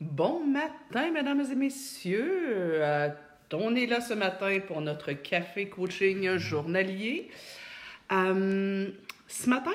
[0.00, 2.80] Bon matin, mesdames et messieurs.
[2.80, 3.08] Euh,
[3.52, 7.28] on est là ce matin pour notre café coaching journalier.
[8.12, 8.90] Euh,
[9.26, 9.72] ce matin,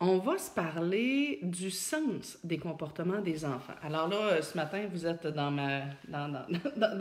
[0.00, 3.74] on va se parler du sens des comportements des enfants.
[3.84, 5.52] Alors là, euh, ce matin, vous êtes dans,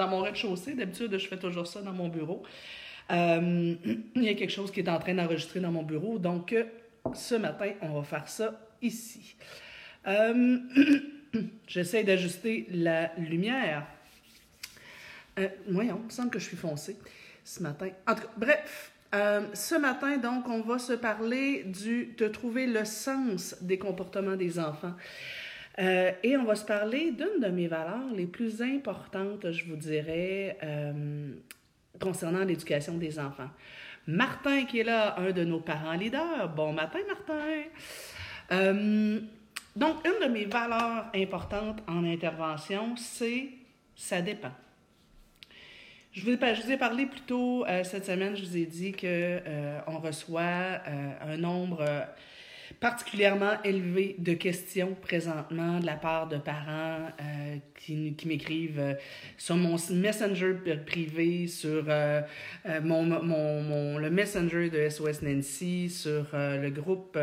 [0.07, 0.75] mon rez-de-chaussée.
[0.75, 2.43] D'habitude, je fais toujours ça dans mon bureau.
[3.09, 6.19] il y a quelque chose qui est en train d'enregistrer dans mon bureau.
[6.19, 6.55] Donc,
[7.15, 8.53] ce matin, on va faire ça
[8.83, 9.35] ici.
[11.67, 13.85] J'essaie d'ajuster la lumière.
[15.39, 16.97] Euh, voyons, il me semble que je suis foncée
[17.43, 17.89] ce matin.
[18.07, 22.67] En tout cas, bref, euh, ce matin, donc, on va se parler du, de trouver
[22.67, 24.93] le sens des comportements des enfants.
[25.79, 29.77] Euh, et on va se parler d'une de mes valeurs les plus importantes, je vous
[29.77, 30.57] dirais,
[31.99, 33.49] concernant l'éducation des enfants.
[34.07, 36.49] Martin, qui est là, un de nos parents leaders.
[36.55, 37.63] Bon matin, Martin.
[39.75, 43.49] Euh, donc, une de mes valeurs importantes en intervention, c'est
[43.95, 44.51] ça dépend.
[46.13, 49.79] Je vous, ai, parlé plus tôt euh, cette semaine, je vous ai dit qu'on euh,
[49.87, 51.85] reçoit euh, un nombre
[52.79, 58.93] particulièrement élevé de questions présentement de la part de parents euh, qui, qui m'écrivent euh,
[59.37, 60.53] sur mon messenger
[60.85, 62.21] privé, sur euh,
[62.67, 67.17] euh, mon, mon, mon, le messenger de SOS Nancy, sur le groupe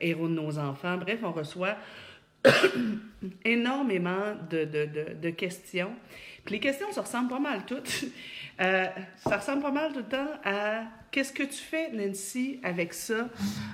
[0.00, 0.96] Héros de nos enfants.
[0.96, 1.76] Bref, on reçoit
[3.44, 4.88] énormément de, de,
[5.20, 5.92] de questions.
[6.50, 8.04] Les questions, ça ressemble pas mal toutes.
[8.60, 8.84] Euh,
[9.16, 13.30] ça ressemble pas mal tout le temps à qu'est-ce que tu fais, Nancy, avec ça?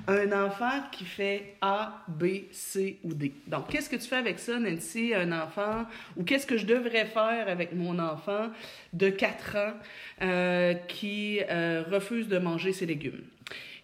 [0.07, 3.33] Un enfant qui fait A, B, C ou D.
[3.49, 5.87] Donc, qu'est-ce que tu fais avec ça, Nancy, un enfant?
[6.17, 8.51] Ou qu'est-ce que je devrais faire avec mon enfant
[8.93, 9.73] de 4 ans
[10.23, 13.25] euh, qui euh, refuse de manger ses légumes?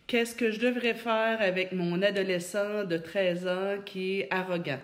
[0.07, 4.79] Qu'est-ce que je devrais faire avec mon adolescent de 13 ans qui est arrogant?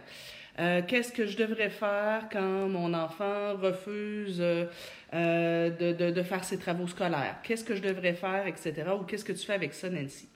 [0.58, 4.66] Euh, qu'est-ce que je devrais faire quand mon enfant refuse euh,
[5.12, 7.36] de, de, de, faire ses travaux scolaires?
[7.42, 8.74] Qu'est-ce que je devrais faire, etc.
[8.98, 10.28] Ou qu'est-ce que tu fais avec ça, Nancy?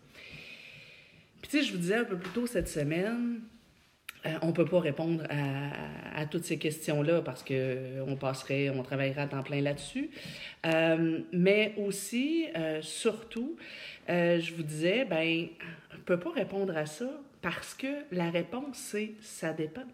[1.40, 3.40] Puis tu sais, je vous disais un peu plus tôt cette semaine,
[4.24, 8.82] euh, on ne peut pas répondre à, à, toutes ces questions-là parce qu'on passerait, on
[8.82, 10.10] travaillerait à temps plein là-dessus.
[10.66, 13.56] Euh, mais aussi, euh, surtout,
[14.08, 15.48] je vous disais, ben,
[15.92, 17.10] on ne peut pas répondre à ça
[17.40, 19.86] parce que la réponse, c'est ça dépend.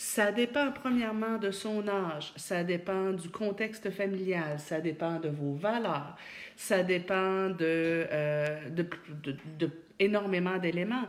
[0.00, 5.54] Ça dépend premièrement de son âge, ça dépend du contexte familial, ça dépend de vos
[5.54, 6.16] valeurs,
[6.54, 8.86] ça dépend de, euh, de,
[9.24, 11.08] de, de énormément d'éléments.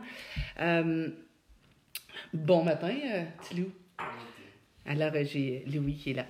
[0.58, 1.08] Euh,
[2.34, 3.70] bon matin, euh, Tilou.
[4.84, 6.26] Alors, j'ai Louis qui est là.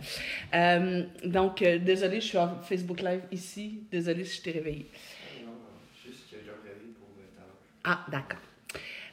[0.52, 3.84] Euh, donc, euh, désolé, je suis en Facebook Live ici.
[3.90, 4.90] Désolé si je t'ai réveillé.
[5.46, 5.52] Non,
[6.04, 7.54] juste que j'ai réveillé pour l'heure.
[7.84, 8.49] Ah, d'accord.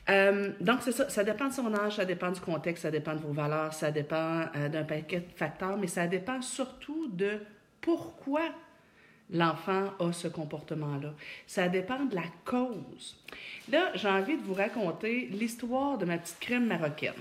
[0.09, 1.09] Euh, donc, c'est ça.
[1.09, 3.91] Ça dépend de son âge, ça dépend du contexte, ça dépend de vos valeurs, ça
[3.91, 7.39] dépend euh, d'un paquet de facteurs, mais ça dépend surtout de
[7.81, 8.41] pourquoi
[9.31, 11.13] l'enfant a ce comportement-là.
[11.45, 13.17] Ça dépend de la cause.
[13.69, 17.13] Là, j'ai envie de vous raconter l'histoire de ma petite crème marocaine.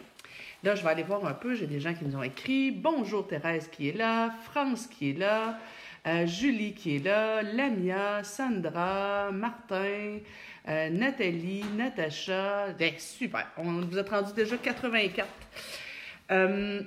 [0.62, 1.54] Là, je vais aller voir un peu.
[1.54, 2.70] J'ai des gens qui nous ont écrit.
[2.70, 5.58] Bonjour Thérèse qui est là, France qui est là,
[6.06, 10.18] euh, Julie qui est là, Lamia, Sandra, Martin,
[10.68, 12.72] euh, Nathalie, Natacha.
[12.78, 13.46] Ben, super.
[13.56, 15.28] On vous êtes rendu déjà 84.
[16.30, 16.80] Euh,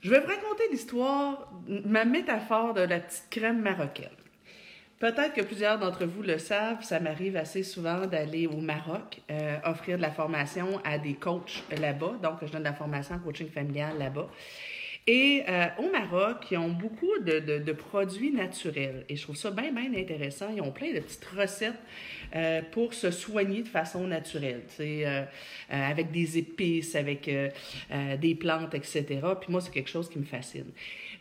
[0.00, 4.10] je vais vous raconter l'histoire, ma métaphore de la petite crème marocaine.
[5.00, 9.22] Peut-être que plusieurs d'entre vous le savent, ça m'arrive assez souvent d'aller au Maroc,
[9.64, 12.14] offrir de la formation à des coachs là-bas.
[12.22, 14.28] Donc, je donne de la formation en coaching familial là-bas.
[15.06, 19.04] Et euh, au Maroc, ils ont beaucoup de, de, produits naturels.
[19.08, 20.46] Et je trouve ça bien, bien intéressant.
[20.54, 21.74] Ils ont plein de petites recettes
[22.34, 24.62] euh, pour se soigner de façon naturelle.
[24.80, 25.24] Euh,
[25.68, 27.50] avec des épices, avec euh,
[28.16, 29.04] des plantes, etc.
[29.40, 30.70] Puis moi, c'est quelque chose qui me fascine.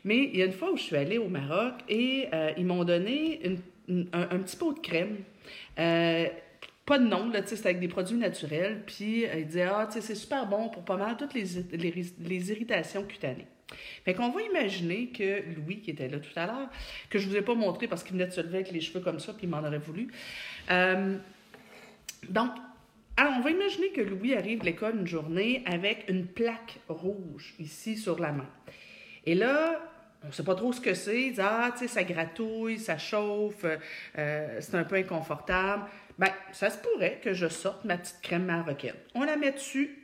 [0.05, 2.27] Mais il y a une fois où je suis allée au Maroc et
[2.57, 3.41] ils m'ont donné
[3.89, 5.17] un, un, petit pot de crème
[6.85, 8.83] pas de nom, là, c'est avec des produits naturels.
[8.85, 12.51] Puis euh, il disait, ah, c'est super bon pour pas mal toutes les, les, les
[12.51, 13.47] irritations cutanées.
[14.05, 16.69] Fait qu'on va imaginer que Louis, qui était là tout à l'heure,
[17.09, 18.99] que je vous ai pas montré parce qu'il venait de se lever avec les cheveux
[18.99, 20.07] comme ça, puis il m'en aurait voulu.
[20.69, 21.17] Euh,
[22.29, 22.51] donc,
[23.15, 27.53] alors, on va imaginer que Louis arrive de l'école une journée avec une plaque rouge
[27.59, 28.49] ici sur la main.
[29.25, 29.79] Et là,
[30.23, 31.21] on ne sait pas trop ce que c'est.
[31.21, 33.65] Il dit, ah, tu sais, ça gratouille, ça chauffe,
[34.17, 35.83] euh, c'est un peu inconfortable.
[36.17, 38.95] Ben, ça se pourrait que je sorte ma petite crème marocaine.
[39.15, 39.97] On la met dessus,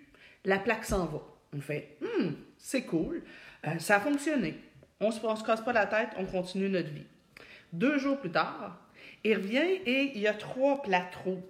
[0.46, 1.22] la plaque s'en va.
[1.56, 3.24] On fait, hum, c'est cool,
[3.66, 4.56] euh, ça a fonctionné.
[5.00, 7.06] On ne se casse pas la tête, on continue notre vie.
[7.72, 8.78] Deux jours plus tard,
[9.24, 11.42] il revient et il y a trois plaques rouges.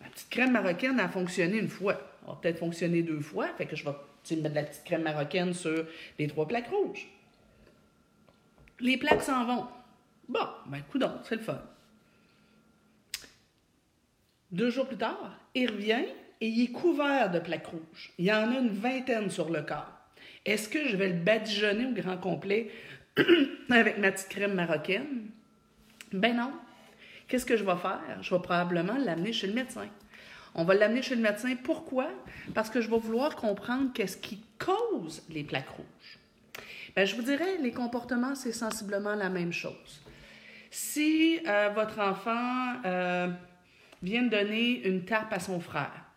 [0.00, 2.00] La petite crème marocaine a fonctionné une fois.
[2.26, 3.92] va peut-être fonctionner deux fois, fait que je vais
[4.36, 5.86] mettre de la petite crème marocaine sur
[6.18, 7.08] les trois plaques rouges.
[8.80, 9.66] Les plaques s'en vont.
[10.28, 11.60] Bon, ben, coudon, c'est le fun.
[14.50, 16.04] Deux jours plus tard, il revient
[16.40, 18.12] et il est couvert de plaques rouges.
[18.18, 19.92] Il y en a une vingtaine sur le corps.
[20.44, 22.70] Est-ce que je vais le badigeonner au grand complet
[23.70, 25.30] avec ma petite crème marocaine?
[26.12, 26.52] Ben non.
[27.26, 28.22] Qu'est-ce que je vais faire?
[28.22, 29.88] Je vais probablement l'amener chez le médecin.
[30.54, 31.54] On va l'amener chez le médecin.
[31.62, 32.08] Pourquoi?
[32.54, 36.18] Parce que je vais vouloir comprendre qu'est-ce qui cause les plaques rouges.
[36.96, 40.00] Ben, je vous dirais, les comportements, c'est sensiblement la même chose.
[40.70, 43.28] Si euh, votre enfant euh,
[44.02, 46.07] vient de donner une tape à son frère,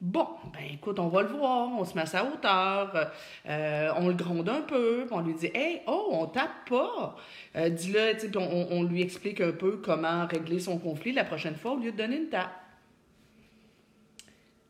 [0.00, 3.10] Bon, ben écoute, on va le voir, on se met à sa hauteur,
[3.48, 7.16] euh, on le gronde un peu, on lui dit Hey, oh, on tape pas.
[7.56, 11.56] Euh, Dis-le, tu sais, on lui explique un peu comment régler son conflit la prochaine
[11.56, 12.54] fois au lieu de donner une tape.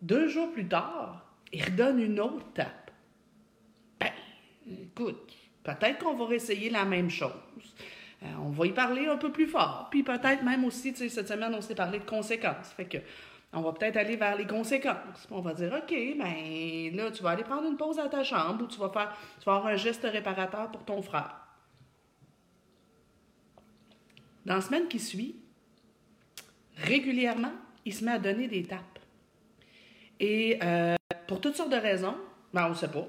[0.00, 2.90] Deux jours plus tard, il redonne une autre tape.
[4.00, 4.12] Ben,
[4.66, 7.32] écoute, peut-être qu'on va réessayer la même chose.
[8.22, 9.88] Euh, on va y parler un peu plus fort.
[9.90, 12.72] Puis peut-être même aussi, tu sais, cette semaine, on s'est parlé de conséquences.
[12.76, 12.98] Fait que
[13.52, 15.26] on va peut-être aller vers les conséquences.
[15.30, 18.64] On va dire, OK, ben là, tu vas aller prendre une pause dans ta chambre
[18.64, 21.34] ou tu vas faire, tu vas avoir un geste réparateur pour ton frère.
[24.44, 25.36] Dans la semaine qui suit,
[26.76, 27.52] régulièrement,
[27.84, 28.98] il se met à donner des tapes.
[30.20, 30.96] Et euh,
[31.26, 32.16] pour toutes sortes de raisons,
[32.52, 33.06] ben on ne sait pas,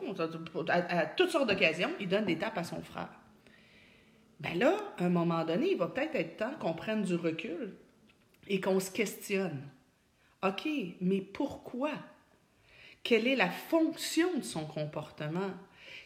[0.69, 3.09] à, à toutes sortes d'occasions, il donne des tapes à son frère.
[4.39, 7.73] Ben là, à un moment donné, il va peut-être être temps qu'on prenne du recul
[8.47, 9.61] et qu'on se questionne.
[10.43, 10.67] OK,
[11.01, 11.91] mais pourquoi?
[13.03, 15.51] Quelle est la fonction de son comportement?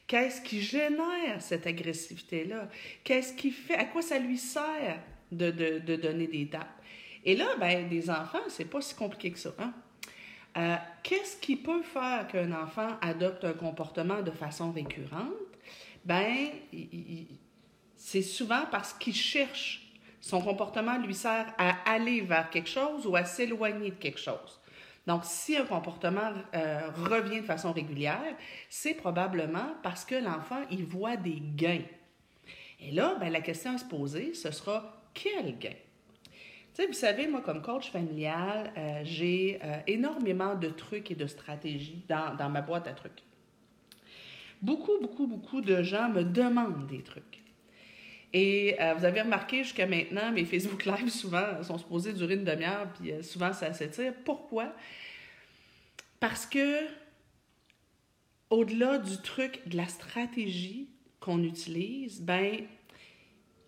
[0.07, 2.69] Qu'est-ce qui génère cette agressivité-là?
[3.03, 3.75] Qu'est-ce qui fait?
[3.75, 5.00] À quoi ça lui sert
[5.31, 6.81] de, de, donner des tapes?
[7.24, 9.53] Et là, ben, des enfants, c'est pas si compliqué que ça.
[9.59, 9.74] Hein?
[10.57, 15.31] Euh, qu'est-ce qui peut faire qu'un enfant adopte un comportement de façon récurrente?
[16.06, 16.50] Ben,
[17.95, 19.82] c'est souvent parce qu'il cherche
[20.24, 24.62] son comportement lui sert à aller vers quelque chose ou à s'éloigner de quelque chose.
[25.06, 28.34] Donc, si un comportement euh, revient de façon régulière,
[28.70, 31.84] c'est probablement parce que l'enfant, il voit des gains.
[32.80, 35.72] Et là, ben, la question à se poser, ce sera quel gain?
[35.72, 36.30] Tu
[36.72, 41.28] sais, vous savez, moi, comme coach familial, euh, j'ai euh, énormément de trucs et de
[41.28, 43.24] stratégies dans, dans ma boîte à trucs.
[44.62, 47.43] Beaucoup, beaucoup, beaucoup de gens me demandent des trucs.
[48.33, 52.44] Et euh, vous avez remarqué jusqu'à maintenant, mes Facebook Live souvent sont supposés durer une
[52.44, 54.13] demi-heure, puis euh, souvent ça s'étire.
[54.25, 54.74] Pourquoi?
[56.19, 56.80] Parce que
[58.50, 60.89] au-delà du truc, de la stratégie
[61.19, 62.65] qu'on utilise, ben,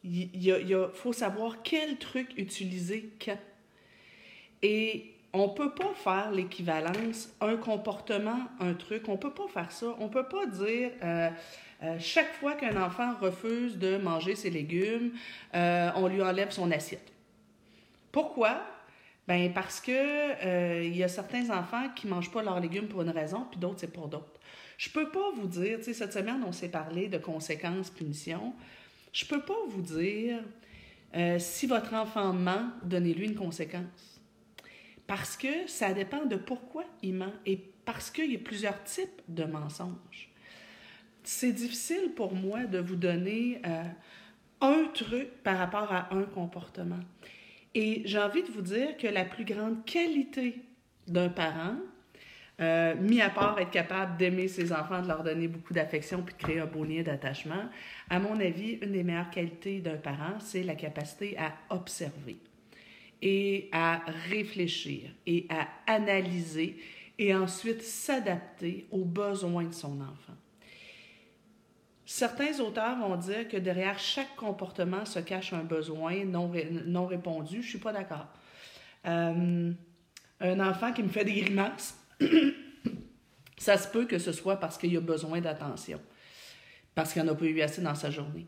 [0.03, 3.39] il faut savoir quel truc utiliser quand.
[4.61, 9.09] Et on ne peut pas faire l'équivalence, un comportement, un truc.
[9.09, 9.95] On ne peut pas faire ça.
[9.99, 10.91] On ne peut pas dire.
[11.03, 11.29] Euh,
[11.83, 15.11] euh, chaque fois qu'un enfant refuse de manger ses légumes,
[15.53, 17.11] euh, on lui enlève son assiette.
[18.11, 18.61] Pourquoi?
[19.27, 23.01] Ben parce que euh, il y a certains enfants qui mangent pas leurs légumes pour
[23.01, 24.39] une raison, puis d'autres c'est pour d'autres.
[24.77, 28.53] Je peux pas vous dire, tu sais, cette semaine on s'est parlé de conséquences, punitions.
[29.11, 30.39] Je peux pas vous dire
[31.37, 34.21] si votre enfant ment, donnez-lui une conséquence.
[35.07, 39.21] Parce que ça dépend de pourquoi il ment et parce qu'il y a plusieurs types
[39.29, 40.34] de mensonges
[41.27, 43.83] c'est difficile pour moi de vous donner euh,
[44.61, 46.99] un truc par rapport à un comportement.
[47.73, 50.55] Et j'ai envie de vous dire que la plus grande qualité
[51.07, 51.75] d'un parent,
[52.61, 56.33] euh, mis à part être capable d'aimer ses enfants, de leur donner beaucoup d'affection puis
[56.35, 57.69] de créer un beau lien d'attachement,
[58.09, 62.37] à mon avis, une des meilleures qualités d'un parent, c'est la capacité à observer
[63.21, 66.77] et à réfléchir et à analyser
[67.17, 70.35] et ensuite s'adapter aux besoins de son enfant.
[72.05, 76.51] Certains auteurs vont dire que derrière chaque comportement se cache un besoin non,
[76.85, 77.63] non répondu.
[77.63, 78.27] Je suis pas d'accord.
[79.07, 79.71] Euh,
[80.39, 81.97] un enfant qui me fait des grimaces,
[83.57, 85.99] ça se peut que ce soit parce qu'il a besoin d'attention,
[86.93, 88.45] parce qu'il n'en a pas eu assez dans sa journée.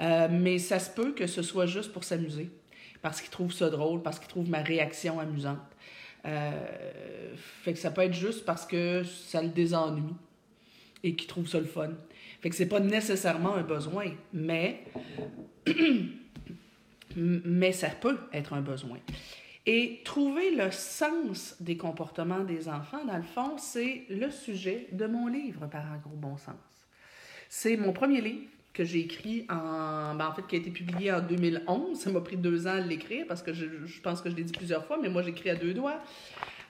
[0.00, 2.50] Euh, mais ça se peut que ce soit juste pour s'amuser,
[3.00, 5.58] parce qu'il trouve ça drôle, parce qu'il trouve ma réaction amusante.
[6.24, 10.14] Euh, fait que ça peut être juste parce que ça le désennuie
[11.02, 11.90] et qu'il trouve ça le fun.
[12.42, 14.84] Fait que c'est pas nécessairement un besoin, mais,
[17.16, 18.98] mais ça peut être un besoin.
[19.64, 25.06] Et trouver le sens des comportements des enfants, dans le fond, c'est le sujet de
[25.06, 26.56] mon livre, par un gros bon sens.
[27.48, 31.12] C'est mon premier livre que j'ai écrit en, ben en fait, qui a été publié
[31.12, 31.96] en 2011.
[31.96, 33.66] Ça m'a pris deux ans à l'écrire parce que je,
[34.02, 36.00] pense que je l'ai dit plusieurs fois, mais moi, j'écris à deux doigts.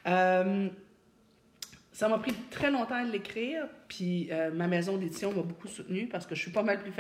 [0.07, 0.69] Euh,
[1.93, 6.07] ça m'a pris très longtemps à l'écrire, puis euh, ma maison d'édition m'a beaucoup soutenue
[6.07, 6.93] parce que je suis pas mal plus,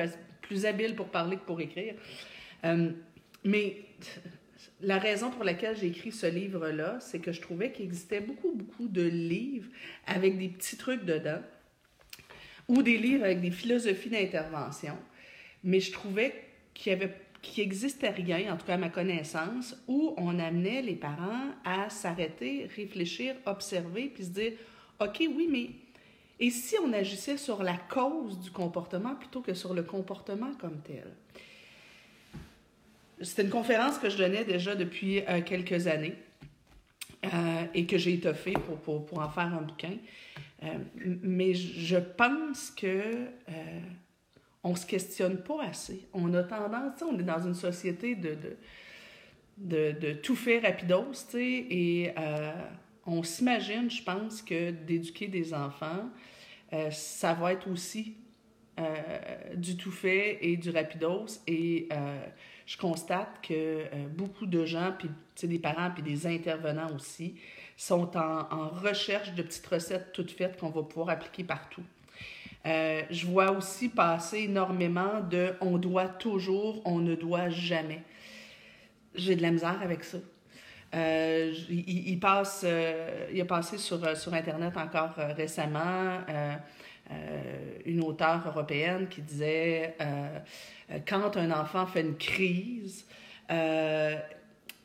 [0.42, 1.94] plus habile pour parler que pour écrire.
[2.64, 2.90] Euh,
[3.44, 3.78] mais
[4.82, 8.52] la raison pour laquelle j'ai écrit ce livre-là, c'est que je trouvais qu'il existait beaucoup,
[8.54, 9.68] beaucoup de livres
[10.06, 11.40] avec des petits trucs dedans,
[12.68, 14.96] ou des livres avec des philosophies d'intervention,
[15.64, 16.34] mais je trouvais
[16.74, 20.80] qu'il y avait qu'il n'existait rien, en tout cas à ma connaissance, où on amenait
[20.80, 24.52] les parents à s'arrêter, réfléchir, observer, puis se dire,
[25.02, 25.70] OK, oui, mais
[26.38, 30.80] et si on agissait sur la cause du comportement plutôt que sur le comportement comme
[30.80, 31.06] tel?
[33.20, 36.16] C'était une conférence que je donnais déjà depuis euh, quelques années
[37.24, 39.96] euh, et que j'ai étoffée pour, pour, pour, en faire un bouquin.
[40.64, 40.66] Euh,
[41.22, 43.26] mais je pense que
[44.64, 46.06] on se questionne pas assez.
[46.12, 48.56] On a tendance, on est dans une société de, de,
[49.58, 52.12] de, de tout faire rapidos, tu sais, et
[53.06, 56.08] on s'imagine, je pense, que d'éduquer des enfants,
[56.90, 58.16] ça va être aussi
[59.54, 61.26] du tout fait et du rapidos.
[61.46, 61.88] Et
[62.66, 65.10] je constate que euh, beaucoup de gens, puis
[65.46, 67.34] des parents, puis des intervenants aussi,
[67.76, 71.82] sont en, recherche de petites recettes toutes faites qu'on va pouvoir appliquer partout.
[72.64, 78.02] Euh, je vois aussi passer énormément de on doit toujours, on ne doit jamais.
[79.14, 80.18] J'ai de la misère avec ça.
[80.94, 82.66] Euh, il, passe,
[83.32, 86.18] il a passé sur, sur Internet encore récemment
[87.84, 89.96] une auteure européenne qui disait
[90.92, 93.06] euh, quand un enfant fait une crise,
[93.50, 94.16] euh,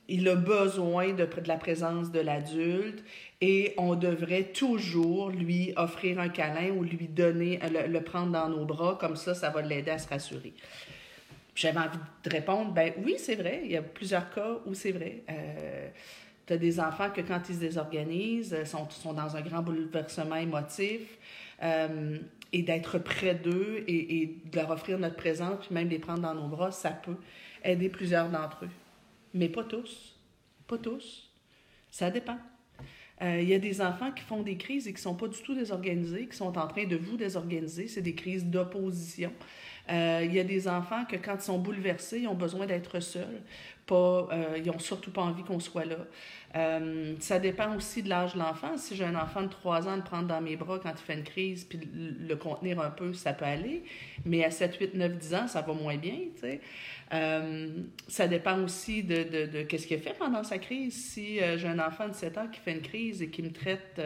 [0.08, 3.04] il a besoin de, de la présence de l'adulte
[3.42, 8.66] et on devrait toujours lui offrir un câlin ou lui donner, le, prendre dans nos
[8.66, 10.54] bras, comme ça, ça va l'aider à se rassurer.
[11.58, 14.92] J'avais envie de répondre, ben oui, c'est vrai, il y a plusieurs cas où c'est
[14.92, 15.24] vrai.
[15.28, 15.90] Euh,
[16.46, 20.36] tu as des enfants que quand ils se désorganisent, sont, sont dans un grand bouleversement
[20.36, 21.02] émotif.
[21.64, 22.20] Euh,
[22.54, 26.36] et d'être près d'eux et, de leur offrir notre présence, puis même les prendre dans
[26.36, 27.18] nos bras, ça peut
[27.64, 28.70] aider plusieurs d'entre eux.
[29.34, 30.16] Mais pas tous.
[30.68, 31.30] Pas tous.
[31.92, 32.38] Ça dépend.
[33.22, 35.28] Euh, il y a des enfants qui font des crises et qui ne sont pas
[35.28, 37.88] du tout désorganisés, qui sont en train de vous désorganiser.
[37.88, 39.34] C'est des crises d'opposition.
[39.90, 43.00] Euh, il y a des enfants que quand ils sont bouleversés, ils ont besoin d'être
[43.00, 43.42] seuls.
[43.86, 45.98] Pas, euh, ils n'ont surtout pas envie qu'on soit là.
[46.56, 48.78] Euh, ça dépend aussi de l'âge de l'enfant.
[48.78, 51.14] Si j'ai un enfant de 3 ans, le prendre dans mes bras quand il fait
[51.14, 53.84] une crise, puis le contenir un peu, ça peut aller.
[54.26, 56.18] Mais à 7, 8, 9, 10 ans, ça va moins bien.
[57.14, 57.68] Euh,
[58.08, 60.94] ça dépend aussi de, de, de qu'est-ce qu'il a fait pendant sa crise.
[61.12, 64.02] Si j'ai un enfant de 7 ans qui fait une crise et qui me traite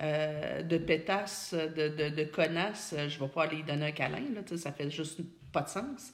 [0.00, 4.22] de pétasse, de, de, de connasse, je ne vais pas aller lui donner un câlin.
[4.34, 5.20] Là, ça fait juste
[5.52, 6.12] pas de sens.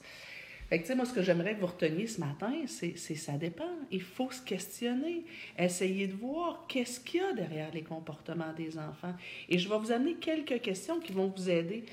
[0.71, 3.69] Fait que, moi, ce que j'aimerais que vous reteniez ce matin, c'est ça dépend.
[3.91, 5.25] Il faut se questionner,
[5.59, 9.13] essayer de voir qu'est-ce qu'il y a derrière les comportements des enfants.
[9.49, 11.83] Et je vais vous amener quelques questions qui vont vous aider.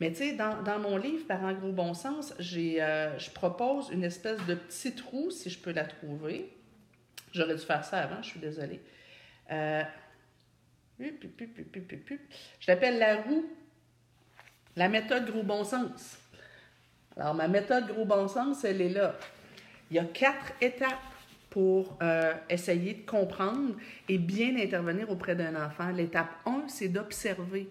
[0.00, 4.02] Mais tu sais, dans, mon livre, Par un gros bon sens, euh, je propose une
[4.02, 6.48] espèce de petit trou, si je peux la trouver.
[7.34, 8.80] J'aurais dû faire ça avant, je suis désolée.
[9.50, 9.82] Euh,
[10.98, 13.44] je l'appelle la roue,
[14.74, 16.21] la méthode gros bon sens.
[17.16, 19.14] Alors, ma méthode gros bon sens, elle est là.
[19.90, 20.98] Il y a quatre étapes
[21.50, 23.74] pour euh, essayer de comprendre
[24.08, 25.90] et bien intervenir auprès d'un enfant.
[25.90, 27.68] L'étape 1, c'est d'observer.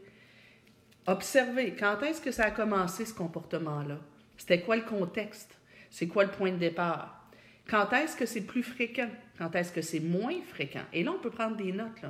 [1.07, 1.75] Observer.
[1.77, 3.97] Quand est-ce que ça a commencé, ce comportement-là?
[4.37, 5.57] C'était quoi le contexte?
[5.89, 7.27] C'est quoi le point de départ?
[7.67, 9.09] Quand est-ce que c'est plus fréquent?
[9.37, 10.83] Quand est-ce que c'est moins fréquent?
[10.93, 12.05] Et là, on peut prendre des notes.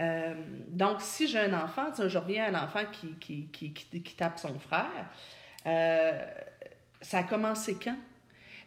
[0.00, 0.34] Euh,
[0.68, 5.10] donc, si j'ai un enfant, je reviens à l'enfant qui, qui, qui, tape son frère,
[5.66, 6.12] euh,
[7.00, 7.96] ça a commencé quand?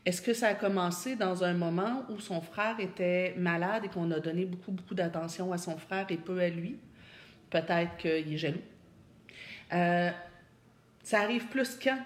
[0.06, 4.12] Est-ce que ça a commencé dans un moment où son frère était malade et qu'on
[4.12, 6.78] a donné beaucoup, beaucoup d'attention à son frère et peu à lui?
[7.50, 8.62] Peut-être qu'il est jaloux.
[9.72, 10.12] Euh,
[11.04, 12.00] ça arrive plus quand?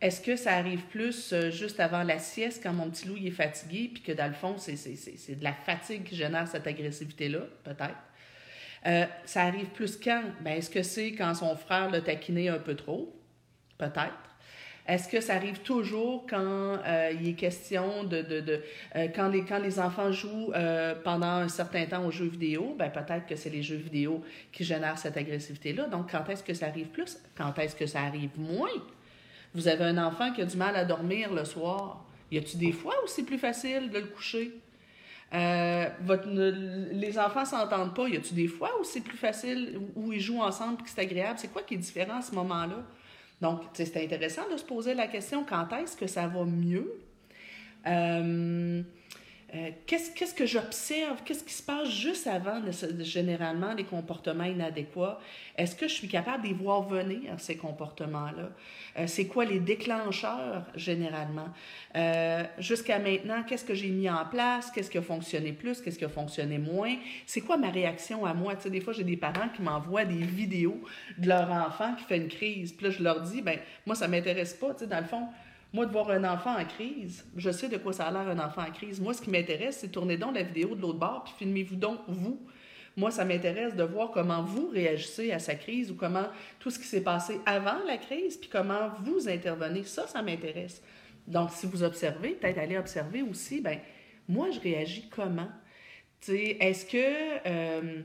[0.00, 3.30] Est-ce que ça arrive plus euh, juste avant la sieste, quand mon petit loup est
[3.30, 7.40] fatigué, puis que dans le fond, c'est, de la fatigue qui génère cette agressivité-là?
[7.64, 7.98] Peut-être.
[8.86, 10.22] Euh, ça arrive plus quand?
[10.40, 13.14] Ben, est-ce que c'est quand son frère l'a taquiné un peu trop?
[13.76, 14.29] Peut-être.
[14.90, 16.40] Est-ce que ça arrive toujours quand
[16.84, 18.60] euh, il est question de...
[18.96, 23.24] euh, quand, les, enfants jouent euh, pendant un certain temps aux jeux vidéo, ben peut-être
[23.24, 24.20] que c'est les jeux vidéo
[24.50, 25.86] qui génèrent cette agressivité-là.
[25.86, 27.18] Donc, quand est-ce que ça arrive plus?
[27.36, 28.68] Quand est-ce que ça arrive moins?
[29.54, 32.04] Vous avez un enfant qui a du mal à dormir le soir.
[32.32, 34.50] Y a-t-il des fois où c'est plus facile de le coucher?
[36.02, 38.08] votre, les enfants s'entendent pas.
[38.08, 41.02] Y a-t-il des fois où c'est plus facile, où ils jouent ensemble et que c'est
[41.02, 41.38] agréable?
[41.38, 42.84] C'est quoi qui est différent à ce moment-là?
[43.40, 46.92] Donc, c'est intéressant de se poser la question quand est-ce que ça va mieux?
[47.86, 48.82] Euh,
[49.52, 51.22] euh, qu'est-ce, que j'observe?
[51.24, 52.62] Qu'est-ce qui se passe juste avant,
[53.00, 55.18] généralement, les comportements inadéquats?
[55.56, 58.50] Est-ce que je suis capable d'y voir venir, ces comportements-là?
[58.98, 61.48] Euh, c'est quoi les déclencheurs, généralement?
[61.96, 64.70] Euh, jusqu'à maintenant, qu'est-ce que j'ai mis en place?
[64.70, 65.80] Qu'est-ce qui a fonctionné plus?
[65.80, 66.94] Qu'est-ce qui a fonctionné moins?
[67.26, 68.54] C'est quoi ma réaction à moi?
[68.54, 70.80] Tu sais, des fois, j'ai des parents qui m'envoient des vidéos
[71.18, 72.72] de leur enfant qui fait une crise.
[72.72, 74.74] Puis là, je leur dis, ben moi, ça m'intéresse pas.
[74.74, 75.26] Tu sais, dans le fond,
[75.72, 78.38] moi, de voir un enfant en crise, je sais de quoi ça a l'air un
[78.38, 79.00] enfant en crise.
[79.00, 82.00] Moi, ce qui m'intéresse, c'est tourner donc la vidéo de l'autre bord, puis filmez-vous donc
[82.08, 82.40] vous.
[82.96, 86.26] Moi, ça m'intéresse de voir comment vous réagissez à sa crise ou comment
[86.58, 89.84] tout ce qui s'est passé avant la crise, puis comment vous intervenez.
[89.84, 90.82] Ça, ça m'intéresse.
[91.26, 93.78] Donc, si vous observez, peut-être aller observer aussi, ben
[94.28, 95.48] moi, je réagis comment?
[96.28, 98.02] Est-ce que, euh,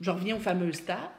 [0.00, 1.17] je reviens aux fameuses tapes,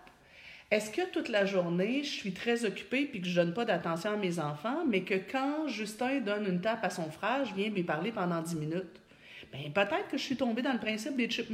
[0.72, 4.12] est-ce que toute la journée, je suis très occupée puis que je donne pas d'attention
[4.12, 7.70] à mes enfants, mais que quand Justin donne une tape à son frère, je viens
[7.70, 9.02] lui parler pendant 10 minutes?
[9.52, 11.50] Bien, peut-être que je suis tombée dans le principe des chips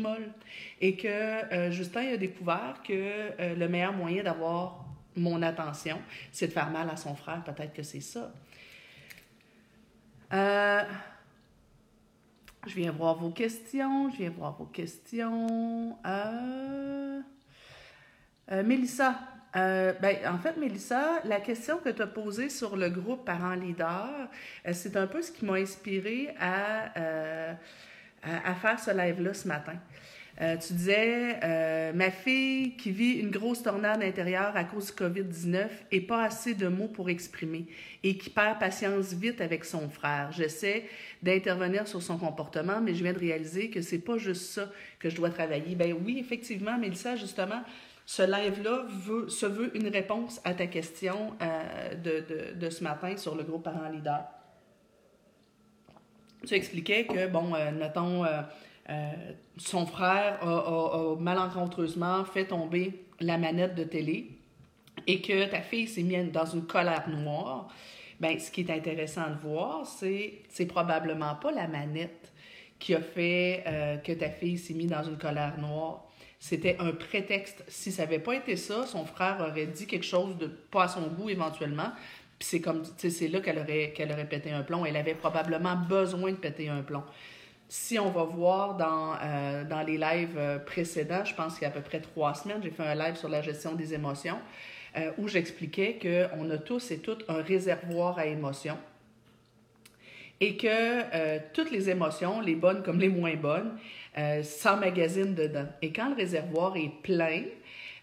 [0.81, 4.83] et que euh, Justin a découvert que euh, le meilleur moyen d'avoir
[5.15, 6.01] mon attention,
[6.33, 7.41] c'est de faire mal à son frère.
[7.45, 8.33] Peut-être que c'est ça.
[10.33, 10.83] Euh,
[12.67, 14.11] je viens voir vos questions.
[14.11, 15.97] Je viens voir vos questions.
[18.51, 19.19] Euh, Mélissa,
[19.55, 23.55] euh, ben, en fait, Mélissa, la question que tu as posée sur le groupe Parents
[23.55, 24.29] Leaders,
[24.67, 26.91] euh, c'est un peu ce qui m'a inspiré à,
[28.23, 29.75] à, à faire ce live-là ce matin.
[30.37, 36.01] Tu disais, ma fille qui vit une grosse tornade intérieure à cause du COVID-19 et
[36.01, 37.67] pas assez de mots pour exprimer
[38.03, 40.33] et qui perd patience vite avec son frère.
[40.33, 40.89] J'essaie
[41.23, 45.09] d'intervenir sur son comportement, mais je viens de réaliser que c'est pas juste ça que
[45.09, 45.73] je dois travailler.
[45.73, 47.63] Ben oui, effectivement, Mélissa, justement,
[48.05, 53.17] ce live-là veut, se veut une réponse à ta question euh, de, de, ce matin
[53.17, 54.25] sur le groupe Parents Leader.
[56.45, 58.41] Tu expliquais que, bon, euh, notons, euh,
[58.89, 59.11] euh,
[59.57, 64.29] son frère a, malencontreusement fait tomber la manette de télé
[65.07, 67.69] et que ta fille s'est mise dans une colère noire.
[68.19, 72.31] Ben, ce qui est intéressant de voir, c'est c'est probablement pas la manette
[72.79, 76.05] qui a fait que ta fille s'est mise dans une colère noire.
[76.47, 77.63] C'était un prétexte.
[77.67, 80.87] Si ça n'avait pas été ça, son frère aurait dit quelque chose de pas à
[80.87, 81.91] son goût éventuellement.
[82.37, 84.85] Puis c'est comme, c'est là qu'elle aurait, qu'elle aurait pété un plomb.
[84.85, 87.01] Elle avait probablement besoin de péter un plomb.
[87.67, 91.69] Si on va voir dans, euh, dans les lives précédents, je pense qu'il y a
[91.69, 94.37] à peu près trois semaines, j'ai fait un live sur la gestion des émotions
[94.97, 98.77] euh, où j'expliquais qu'on a tous et toutes un réservoir à émotions
[100.39, 103.71] et que euh, toutes les émotions, les bonnes comme les moins bonnes,
[104.17, 105.67] euh, s'emmagasinent dedans.
[105.81, 107.43] Et quand le réservoir est plein,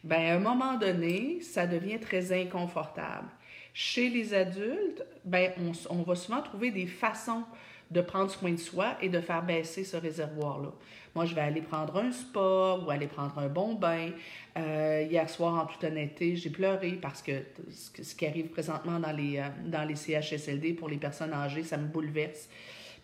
[0.05, 3.29] ben, à un moment donné, ça devient très inconfortable.
[3.73, 5.53] Chez les adultes, ben,
[5.89, 7.45] on, va souvent trouver des façons
[7.91, 10.73] de prendre soin de soi et de faire baisser ce réservoir-là.
[11.15, 14.11] Moi, je vais aller prendre un spa ou aller prendre un bon bain.
[14.57, 17.33] Euh, hier soir, en toute honnêteté, j'ai pleuré parce que
[17.71, 21.77] ce qui arrive présentement dans les, euh, dans les CHSLD pour les personnes âgées, ça
[21.77, 22.49] me bouleverse.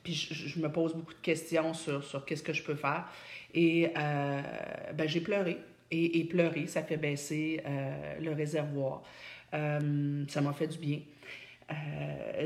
[0.03, 3.05] Puis je, me pose beaucoup de questions sur, sur qu'est-ce que je peux faire.
[3.55, 4.43] Et euh,
[4.95, 5.59] ben, j'ai pleuré.
[5.91, 9.03] Et, pleurer, ça fait baisser euh, le réservoir.
[9.55, 11.01] Euh, ça m'a fait du bien.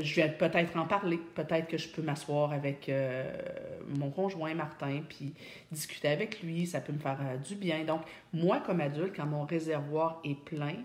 [0.01, 1.19] Je vais peut-être en parler.
[1.35, 2.89] Peut-être que je peux m'asseoir avec
[3.87, 5.33] mon conjoint Martin, puis
[5.71, 6.65] discuter avec lui.
[6.67, 7.83] Ça peut me faire du bien.
[7.83, 10.75] Donc, moi, comme adulte, quand mon réservoir est plein,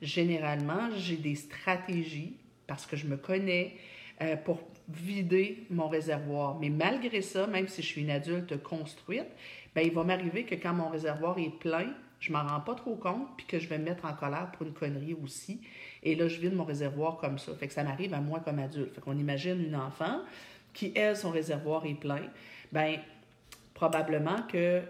[0.00, 2.34] généralement, j'ai des stratégies
[2.66, 3.76] parce que je me connais
[4.44, 6.58] pour vider mon réservoir.
[6.58, 9.26] Mais malgré ça, même si je suis une adulte construite,
[9.74, 12.94] ben, il va m'arriver que quand mon réservoir est plein, je m'en rends pas trop
[12.94, 15.60] compte, puis que je vais me mettre en colère pour une connerie aussi.
[16.02, 17.54] Et là, je vide mon réservoir comme ça.
[17.54, 18.94] Fait que ça m'arrive à moi comme adulte.
[18.94, 20.20] Fait qu'on imagine une enfant
[20.72, 22.22] qui, elle, son réservoir est plein.
[22.72, 22.98] Ben,
[23.74, 24.82] probablement que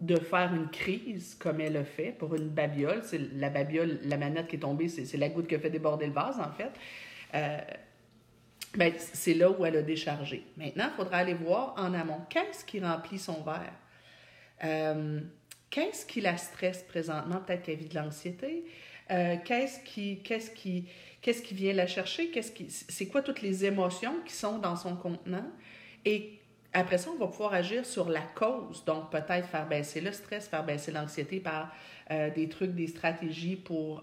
[0.00, 4.16] de faire une crise comme elle le fait pour une babiole, c'est la babiole, la
[4.16, 6.72] manette qui est tombée, c'est la goutte qui a fait déborder le vase, en fait.
[7.34, 7.58] Euh,
[8.74, 10.46] ben, c'est là où elle a déchargé.
[10.56, 13.74] Maintenant, il faudra aller voir en amont qu'est-ce qui remplit son verre?
[14.64, 15.20] Euh,
[15.68, 17.40] qu'est-ce qui la stresse présentement?
[17.46, 18.64] Peut-être qu'elle vit de l'anxiété.
[19.10, 20.88] Euh, qu'est-ce qui, qu'est-ce qui,
[21.20, 22.30] qu'est-ce qui vient la chercher?
[22.30, 25.50] Qu'est-ce qui, c'est quoi toutes les émotions qui sont dans son contenant?
[26.06, 26.38] Et
[26.72, 28.84] après ça, on va pouvoir agir sur la cause.
[28.86, 31.74] Donc, peut-être faire baisser le stress, faire baisser l'anxiété par
[32.10, 34.02] euh, des trucs, des stratégies pour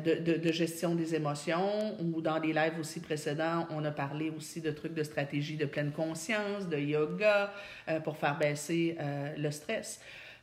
[0.00, 1.96] de, de, gestion des émotions.
[2.00, 5.66] Ou dans les lives aussi précédents, on a parlé aussi de trucs de stratégie de
[5.66, 7.52] pleine conscience, de yoga,
[7.88, 10.00] euh, pour faire baisser euh, le stress.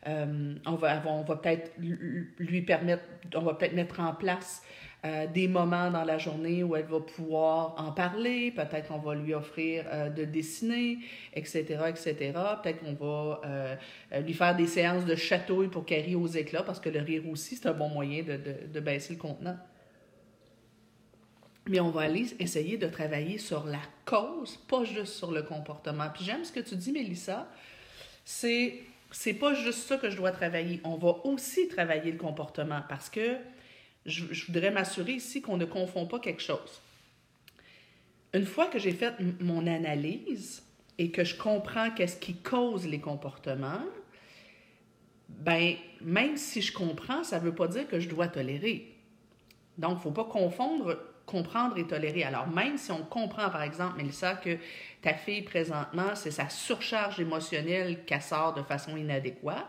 [0.07, 3.03] Euh, on va, on va peut-être lui permettre,
[3.35, 4.62] on va peut-être mettre en place
[5.05, 8.51] euh, des moments dans la journée où elle va pouvoir en parler.
[8.51, 10.99] Peut-être qu'on va lui offrir euh, de dessiner,
[11.33, 12.33] etc., etc.
[12.62, 13.75] Peut-être qu'on va euh,
[14.19, 17.23] lui faire des séances de chatouille pour qu'elle rie aux éclats, parce que le rire
[17.29, 19.57] aussi, c'est un bon moyen de, de, de baisser le contenant.
[21.69, 26.07] Mais on va aller essayer de travailler sur la cause, pas juste sur le comportement.
[26.13, 27.47] Puis j'aime ce que tu dis, Mélissa.
[28.25, 28.81] C'est
[29.12, 30.81] c'est pas juste ça que je dois travailler.
[30.83, 33.38] On va aussi travailler le comportement parce que
[34.05, 36.81] je, voudrais m'assurer ici qu'on ne confond pas quelque chose.
[38.33, 40.63] Une fois que j'ai fait mon analyse
[40.97, 43.83] et que je comprends qu'est-ce qui cause les comportements,
[45.27, 48.95] ben même si je comprends, ça ne veut pas dire que je dois tolérer.
[49.77, 50.97] Donc, il ne faut pas confondre
[51.29, 52.23] comprendre et tolérer.
[52.23, 54.57] Alors, même si on comprend, par exemple, Mélissa, que
[55.01, 59.67] ta fille, présentement, c'est sa surcharge émotionnelle qu'elle sort de façon inadéquate,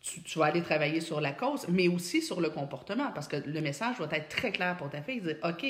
[0.00, 3.60] tu, vas aller travailler sur la cause, mais aussi sur le comportement, parce que le
[3.60, 5.66] message doit être très clair pour ta fille, dire, OK,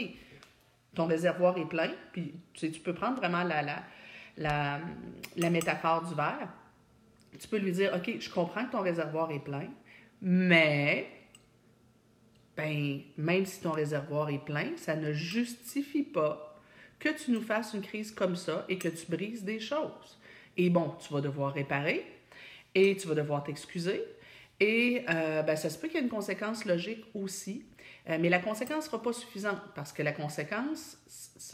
[0.95, 3.83] ton réservoir est plein, puis tu, tu peux prendre vraiment la, la,
[4.37, 4.81] la,
[5.37, 6.49] la métaphore du verre.
[7.39, 9.69] Tu peux lui dire, OK, je comprends que ton réservoir est plein,
[10.23, 11.09] mais
[12.57, 16.61] ben, même si ton réservoir est plein, ça ne justifie pas
[16.99, 20.19] que tu nous fasses une crise comme ça et que tu brises des choses.
[20.57, 22.05] Et bon, tu vas devoir réparer
[22.75, 24.03] et tu vas devoir t'excuser.
[24.61, 27.65] Et euh, ben, ça se peut qu'il y ait une conséquence logique aussi,
[28.09, 30.99] euh, mais la conséquence ne sera pas suffisante parce que la conséquence,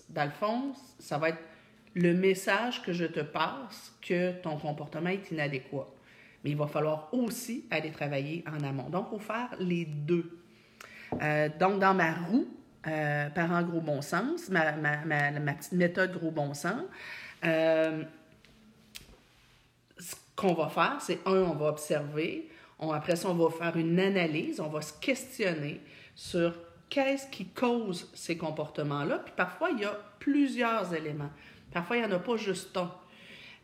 [0.08, 1.38] dans le fond, ça va être
[1.94, 5.88] le message que je te passe que ton comportement est inadéquat.
[6.44, 8.90] Mais il va falloir aussi aller travailler en amont.
[8.90, 10.38] Donc, il faut faire les deux.
[11.22, 12.48] Euh, donc, dans ma roue,
[12.86, 16.82] euh, parents gros bon sens, ma, ma, ma, petite méthode gros bon sens,
[17.42, 18.04] ce
[20.34, 22.50] qu'on va faire, c'est un, on va observer.
[22.78, 25.80] Après ça, on va faire une analyse, on va se questionner
[26.14, 26.54] sur
[26.88, 29.18] qu'est-ce qui cause ces comportements-là.
[29.18, 31.30] Puis parfois, il y a plusieurs éléments.
[31.72, 32.92] Parfois, il n'y en a pas juste un.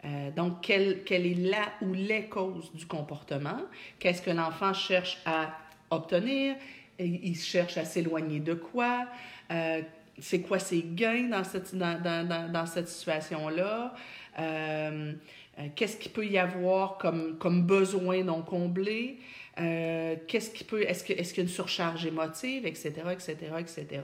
[0.05, 3.61] Euh, donc, quelle, quelle, est la ou les causes du comportement?
[3.99, 5.57] Qu'est-ce que l'enfant cherche à
[5.91, 6.57] obtenir?
[6.99, 9.07] il cherche à s'éloigner de quoi,
[9.51, 9.83] euh,
[10.19, 13.95] c'est quoi ses gains dans cette, dans, dans, dans cette situation-là,
[14.39, 15.13] euh,
[15.59, 19.19] euh, qu'est-ce qu'il peut y avoir comme, comme besoin non comblé,
[19.55, 24.01] qu'est-ce qui peut, est-ce, que, est-ce qu'il y a une surcharge émotive, etc., etc., etc.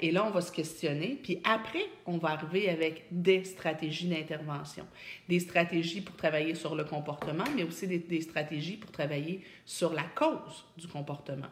[0.00, 4.84] et là, on va se questionner, puis après, on va arriver avec des stratégies d'intervention,
[5.28, 9.92] des stratégies pour travailler sur le comportement, mais aussi des, des stratégies pour travailler sur
[9.92, 11.46] la cause du comportement.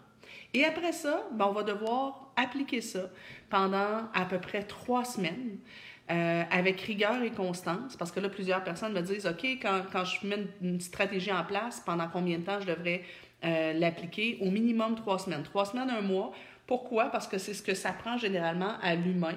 [0.56, 3.10] Et après ça, ben, on va devoir appliquer ça
[3.50, 5.58] pendant à peu près trois semaines.
[6.08, 10.04] Euh, avec rigueur et constance, parce que là, plusieurs personnes me disent, OK, quand, quand
[10.04, 13.02] je mets une, stratégie en place, pendant combien de temps je devrais
[13.44, 14.38] euh, l'appliquer?
[14.40, 15.42] Au minimum trois semaines.
[15.42, 16.32] Trois semaines, un mois.
[16.68, 17.06] Pourquoi?
[17.06, 19.34] Parce que c'est ce que ça prend généralement à l'humain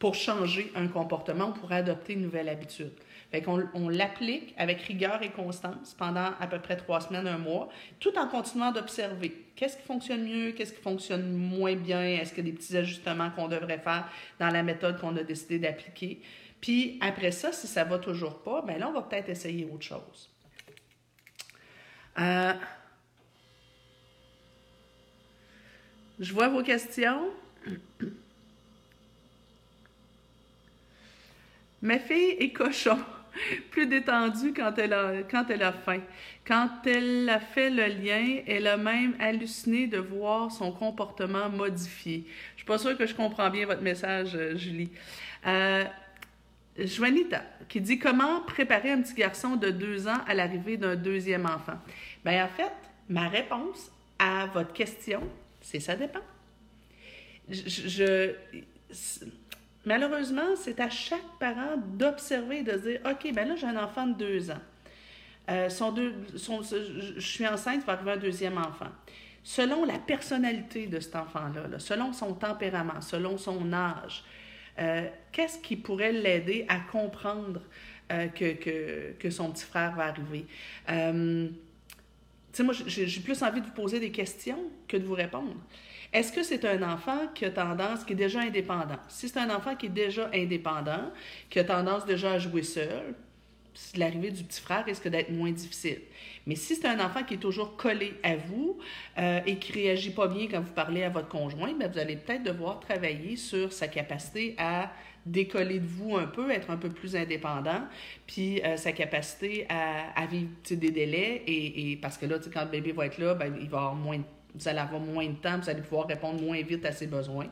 [0.00, 2.92] pour changer un comportement, pour adopter une nouvelle habitude.
[3.30, 7.38] Fait qu'on on l'applique avec rigueur et constance pendant à peu près trois semaines, un
[7.38, 7.68] mois,
[8.00, 9.46] tout en continuant d'observer.
[9.54, 10.50] Qu'est-ce qui fonctionne mieux?
[10.50, 12.02] Qu'est-ce qui fonctionne moins bien?
[12.02, 14.08] Est-ce qu'il y a des petits ajustements qu'on devrait faire
[14.40, 16.20] dans la méthode qu'on a décidé d'appliquer?
[16.60, 19.84] Puis après ça, si ça va toujours pas, bien là, on va peut-être essayer autre
[19.84, 20.28] chose.
[22.18, 22.54] Euh,
[26.18, 27.30] je vois vos questions.
[31.82, 32.98] Ma fille est cochon.
[33.70, 36.00] plus détendue quand elle, a, quand elle a faim.
[36.46, 42.24] Quand elle a fait le lien, elle a même halluciné de voir son comportement modifié.
[42.52, 44.90] Je suis pas sûre que je comprends bien votre message, euh, Julie.
[45.46, 45.84] Euh,
[46.78, 51.46] Juanita, qui dit comment préparer un petit garçon de deux ans à l'arrivée d'un deuxième
[51.46, 51.78] enfant?
[52.24, 52.72] Bien, en fait,
[53.08, 55.22] ma réponse à votre question,
[55.60, 56.20] c'est ça dépend.
[57.48, 58.34] je
[59.86, 64.14] Malheureusement, c'est à chaque parent d'observer, de dire OK, ben là, j'ai un enfant de
[64.14, 64.60] deux ans.
[65.50, 68.90] Euh, deux, je suis enceinte, il va arriver un deuxième enfant.
[69.42, 74.22] Selon la personnalité de cet enfant-là, selon son tempérament, selon son âge,
[74.78, 77.62] euh, qu'est-ce qui pourrait l'aider à comprendre
[78.12, 80.46] euh, que, que, que, son petit frère va arriver?
[80.86, 85.56] Tu sais, moi, j'ai plus envie de vous poser des questions que de vous répondre.
[86.12, 88.98] Est-ce que c'est un enfant qui a tendance, qui est déjà indépendant?
[89.08, 91.10] Si c'est un enfant qui est déjà indépendant,
[91.48, 93.14] qui a tendance déjà à jouer seul,
[93.96, 96.00] l'arrivée du petit frère risque d'être moins difficile.
[96.46, 98.78] Mais si c'est un enfant qui est toujours collé à vous
[99.18, 102.16] euh, et qui réagit pas bien quand vous parlez à votre conjoint, bien, vous allez
[102.16, 104.90] peut-être devoir travailler sur sa capacité à
[105.26, 107.82] décoller de vous un peu, être un peu plus indépendant,
[108.26, 112.92] puis euh, sa capacité à, vivre des délais, et, parce que là, quand le bébé
[112.92, 115.58] va être là, bien, il va avoir moins de vous allez avoir moins de temps,
[115.58, 117.46] vous allez pouvoir répondre moins vite à ses besoins.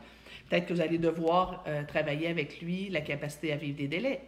[0.49, 4.23] Peut-être que vous allez devoir euh, travailler avec lui la capacité à vivre des délais.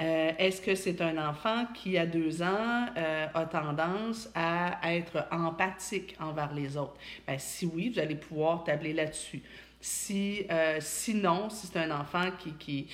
[0.00, 5.26] Euh, Est-ce que c'est un enfant qui, à deux ans, euh, a tendance à être
[5.30, 6.96] empathique envers les autres?
[7.26, 9.42] Ben, si oui, vous allez pouvoir tabler là-dessus.
[9.82, 10.46] Si,
[10.80, 12.86] sinon, si c'est un enfant qui, qui,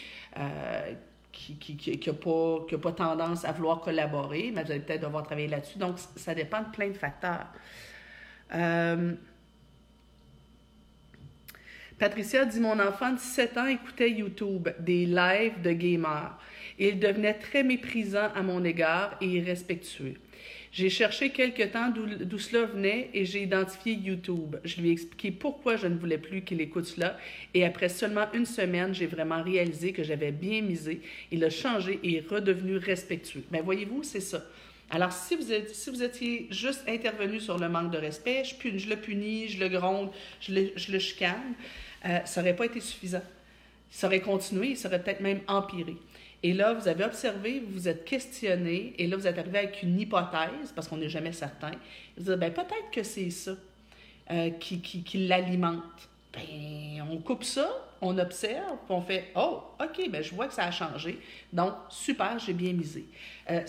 [1.32, 4.80] qui, qui, qui, qui pas, qui a pas tendance à vouloir collaborer, mais vous allez
[4.80, 5.78] peut-être devoir travailler là-dessus.
[5.78, 7.46] Donc, ça dépend de plein de facteurs.
[8.54, 9.12] Euh,
[11.98, 16.38] Patricia dit Mon enfant de 17 ans écoutait YouTube, des lives de gamers.
[16.78, 20.14] Il devenait très méprisant à mon égard et irrespectueux.
[20.72, 24.56] J'ai cherché quelque temps d'où cela venait et j'ai identifié YouTube.
[24.62, 27.16] Je lui ai expliqué pourquoi je ne voulais plus qu'il écoute cela
[27.54, 31.00] et après seulement une semaine, j'ai vraiment réalisé que j'avais bien misé.
[31.32, 33.44] Il a changé et est redevenu respectueux.
[33.50, 34.44] Mais voyez-vous, c'est ça.
[34.90, 38.78] Alors, si vous, êtes, si vous étiez juste intervenu sur le manque de respect, je,
[38.78, 41.54] je le punis, je le gronde, je le, je le chicane,
[42.04, 43.22] euh, ça n'aurait pas été suffisant.
[43.90, 45.96] Ça aurait continué, ça aurait peut-être même empiré.
[46.42, 49.82] Et là, vous avez observé, vous vous êtes questionné, et là, vous êtes arrivé avec
[49.82, 51.72] une hypothèse, parce qu'on n'est jamais certain.
[52.16, 53.56] Vous dites, ben, peut-être que c'est ça
[54.30, 56.08] euh, qui, qui, qui l'alimente.
[56.36, 57.70] Ben, on coupe ça,
[58.02, 61.18] on observe, puis on fait Oh, OK, ben, je vois que ça a changé.
[61.52, 63.06] Donc, super, j'ai bien misé.
[63.50, 63.62] Euh,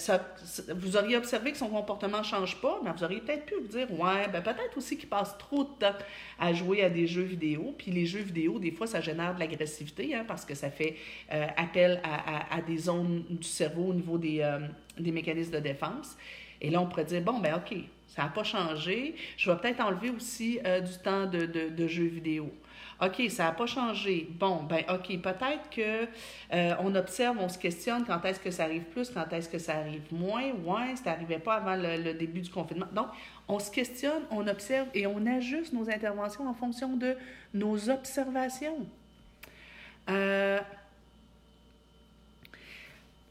[0.75, 3.67] vous auriez observé que son comportement ne change pas, mais vous auriez peut-être pu vous
[3.67, 5.95] dire Ouais, ben, peut-être aussi qu'il passe trop de temps
[6.39, 7.73] à jouer à des jeux vidéo.
[7.77, 10.97] Puis les jeux vidéo, des fois, ça génère de l'agressivité hein, parce que ça fait
[11.31, 14.59] euh, appel à, des zones du cerveau au niveau des, euh,
[14.99, 16.17] des mécanismes de défense.
[16.59, 17.77] Et là, on pourrait dire Bon, ben, OK,
[18.17, 19.15] ça n'a pas changé.
[19.37, 22.51] Je vais peut-être enlever aussi euh, du temps de, de, jeux vidéo.
[22.99, 24.27] OK, ça n'a pas changé.
[24.39, 26.07] Bon, ben OK, peut-être que
[26.51, 29.59] euh, on observe, on se questionne quand est-ce que ça arrive plus, quand est-ce que
[29.59, 30.49] ça arrive moins.
[30.65, 32.87] Ouais, ça n'arrivait pas avant le, le, début du confinement.
[32.91, 33.09] Donc,
[33.47, 37.15] on se questionne, on observe et on ajuste nos interventions en fonction de
[37.53, 38.87] nos observations.
[40.09, 40.59] Euh,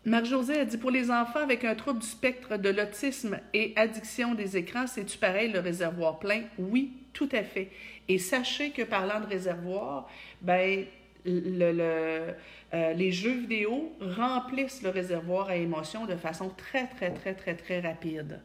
[0.07, 4.35] Marie-Josée a dit pour les enfants avec un trouble du spectre de l'autisme et addiction
[4.35, 6.43] des écrans, c'est-tu pareil le réservoir plein?
[6.59, 7.73] Oui, tout à fait.
[8.07, 10.09] Et sachez que parlant de réservoir,
[10.41, 10.85] ben,
[11.27, 12.33] euh,
[12.73, 17.81] les jeux vidéo remplissent le réservoir à émotions de façon très, très, très, très, très
[17.81, 18.41] rapide.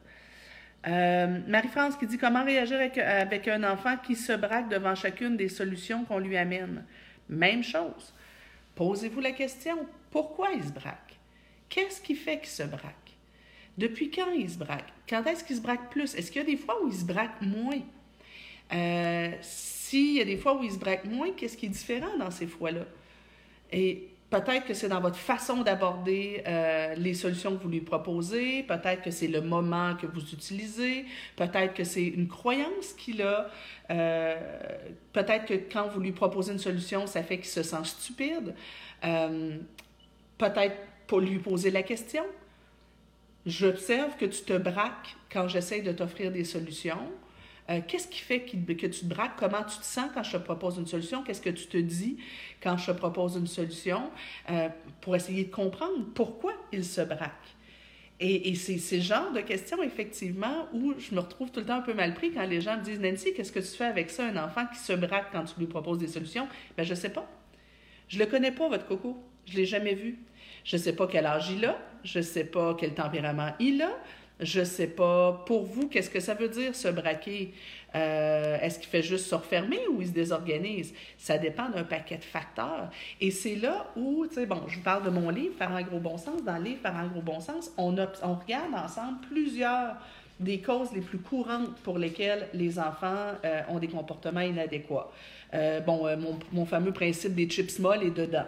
[0.88, 5.38] Euh, Marie-France qui dit comment réagir avec, avec un enfant qui se braque devant chacune
[5.38, 6.84] des solutions qu'on lui amène?
[7.30, 8.16] Même chose.
[8.74, 9.78] Posez-vous la question,
[10.10, 11.11] pourquoi il se braque?
[11.72, 13.14] Qu'est-ce qui fait qu'il se braque?
[13.78, 14.92] Depuis quand il se braque?
[15.10, 16.14] Quand est-ce qu'il se braque plus?
[16.14, 17.80] Est-ce qu'il y a des fois où il se braque moins?
[18.74, 22.18] Euh, S'il y a des fois où il se braque moins, qu'est-ce qui est différent
[22.20, 22.86] dans ces fois-là?
[23.72, 28.64] Et peut-être que c'est dans votre façon d'aborder euh, les solutions que vous lui proposez,
[28.64, 31.06] peut-être que c'est le moment que vous utilisez,
[31.38, 33.50] peut-être que c'est une croyance qu'il a,
[33.92, 34.36] euh,
[35.14, 38.56] peut-être que quand vous lui proposez une solution, ça fait qu'il se sent stupide,
[39.02, 40.76] peut-être
[41.12, 42.24] pour lui poser la question.
[43.46, 47.12] J'observe que tu te braques quand j'essaie de t'offrir des solutions.
[47.70, 49.36] Euh, Qu'est-ce qui fait que tu te braques?
[49.38, 51.22] Comment tu te sens quand je te propose une solution?
[51.22, 52.16] Qu'est-ce que tu te dis
[52.64, 54.10] quand je te propose une solution?
[54.50, 54.70] Euh,
[55.02, 57.58] pour essayer de comprendre pourquoi il se braque.
[58.22, 61.82] Et, c'est ce genre de questions, effectivement, où je me retrouve tout le temps un
[61.82, 64.28] peu mal pris quand les gens me disent Nancy, qu'est-ce que tu fais avec ça,
[64.28, 66.48] un enfant qui se braque quand tu lui proposes des solutions?
[66.78, 67.30] Ben, je ne sais pas.
[68.08, 69.22] Je ne le connais pas, votre coco.
[69.46, 70.20] Je ne l'ai jamais vu.
[70.64, 73.82] Je ne sais pas quel âge il a, je ne sais pas quel tempérament il
[73.82, 73.92] a,
[74.42, 77.54] je ne sais pas pour vous qu'est-ce que ça veut dire se braquer?
[77.94, 80.94] Euh, Est-ce qu'il fait juste se refermer ou il se désorganise?
[81.18, 82.90] Ça dépend d'un paquet de facteurs.
[83.20, 85.84] Et c'est là où, tu sais, bon, je vous parle de mon livre, Faire un
[85.84, 86.44] gros bon sens.
[86.44, 89.96] Dans le livre, Faire un gros bon sens, on, regarde ensemble plusieurs
[90.40, 95.12] des causes les plus courantes pour lesquelles les enfants euh, ont des comportements inadéquats.
[95.54, 98.46] Euh, bon, mon, mon, fameux principe des chips molles est dedans.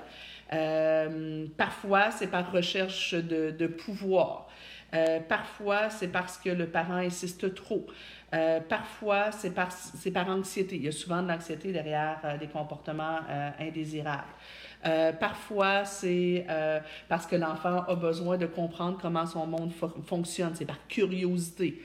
[0.53, 4.47] Euh, parfois, c'est par recherche de, pouvoir.
[4.93, 7.87] Euh, parfois, c'est parce que le parent insiste trop.
[8.33, 9.69] Euh, parfois, c'est par,
[10.13, 10.75] par anxiété.
[10.75, 13.19] Il y a souvent de l'anxiété derrière des comportements
[13.59, 14.23] indésirables.
[15.19, 16.45] parfois, c'est
[17.09, 20.53] parce que l'enfant a besoin de comprendre comment son monde fo fonctionne.
[20.55, 21.81] C'est par curiosité.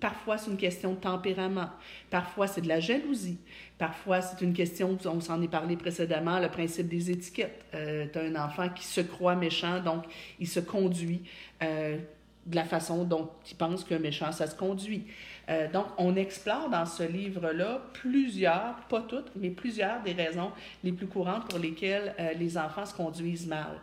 [0.00, 1.70] Parfois, c'est une question de tempérament.
[2.10, 3.38] Parfois, c'est de la jalousie.
[3.82, 7.64] Parfois, c'est une question, on s'en est parlé précédemment, le principe des étiquettes.
[7.74, 10.04] Euh, tu as un enfant qui se croit méchant, donc
[10.38, 11.22] il se conduit
[11.64, 11.98] euh,
[12.46, 15.08] de la façon dont il pense qu'un méchant, ça se conduit.
[15.48, 20.52] Euh, donc, on explore dans ce livre-là plusieurs, pas toutes, mais plusieurs des raisons
[20.84, 23.80] les plus courantes pour lesquelles euh, les enfants se conduisent mal.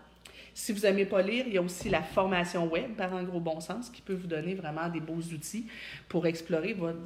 [0.53, 3.41] Si vous n'aimez pas lire, il y a aussi la formation web par un gros
[3.41, 5.67] bon sens qui peut vous donner vraiment des beaux outils
[6.07, 6.99] pour explorer votre,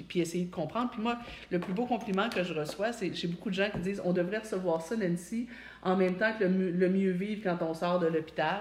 [0.00, 0.90] puis, essayer de comprendre.
[0.90, 1.18] Puis moi,
[1.50, 4.12] le plus beau compliment que je reçois, c'est j'ai beaucoup de gens qui disent on
[4.12, 5.46] devrait recevoir ça, Nancy,
[5.82, 8.60] en même temps que le, mieux vivre quand on sort de l'hôpital.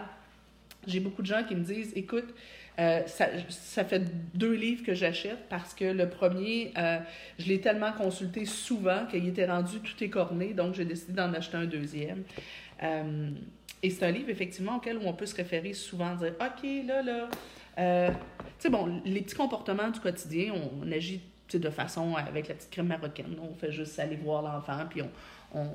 [0.88, 2.34] J'ai beaucoup de gens qui me disent écoute,
[2.80, 4.02] euh, ça, ça, fait
[4.36, 6.98] deux livres que j'achète parce que le premier, euh,
[7.38, 11.58] je l'ai tellement consulté souvent qu'il était rendu tout écorné, donc j'ai décidé d'en acheter
[11.58, 12.24] un deuxième.
[12.82, 13.30] Euh,
[13.84, 17.30] et c'est un livre, effectivement, auquel on peut se référer souvent, dire OK, là, là.
[17.76, 21.22] Sais, bon, les petits comportements du quotidien, on, agit
[21.54, 23.36] de façon avec la petite crème marocaine.
[23.42, 25.02] On fait juste aller voir l'enfant, puis
[25.54, 25.68] on,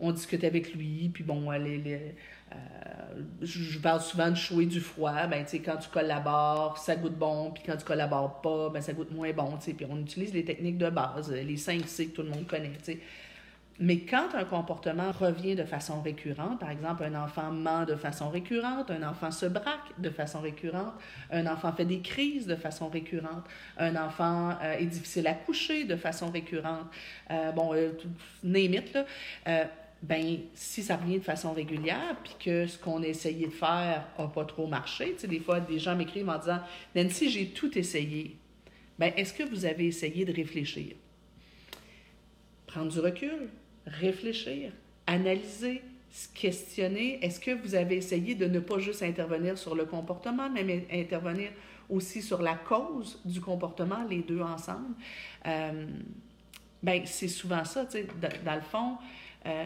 [0.00, 2.14] on, discute avec lui, puis bon, les
[2.52, 2.56] euh,
[3.42, 5.26] je parle souvent de chaud et du froid.
[5.26, 9.10] Ben, quand tu collabores, ça goûte bon, puis quand tu collabores pas, ben, ça goûte
[9.10, 9.56] moins bon.
[9.58, 12.72] Puis on utilise les techniques de base, les 5 C que tout le monde connaît.
[13.78, 18.30] Mais quand un comportement revient de façon récurrente, par exemple, un enfant ment de façon
[18.30, 20.94] récurrente, un enfant se braque de façon récurrente,
[21.30, 23.44] un enfant fait des crises de façon récurrente,
[23.76, 26.86] un enfant euh, est difficile à coucher de façon récurrente,
[27.30, 27.92] euh, bon, euh,
[28.42, 29.04] name là,
[29.48, 29.64] euh,
[30.02, 34.06] ben si ça revient de façon régulière, puis que ce qu'on a essayé de faire
[34.18, 36.60] n'a pas trop marché, tu sais, des fois, des gens m'écrivent en disant
[36.94, 38.36] «Nancy, j'ai tout essayé.»
[38.98, 40.94] Ben, est-ce que vous avez essayé de réfléchir?
[42.66, 43.48] Prendre du recul,
[43.86, 44.72] réfléchir,
[45.06, 47.24] analyser, se questionner.
[47.24, 51.50] Est-ce que vous avez essayé de ne pas juste intervenir sur le comportement, mais intervenir
[51.88, 54.94] aussi sur la cause du comportement, les deux ensemble?
[55.46, 55.86] Euh,
[56.82, 58.08] ben, c'est souvent ça, tu sais,
[58.44, 58.96] dans le fond,
[59.46, 59.64] euh,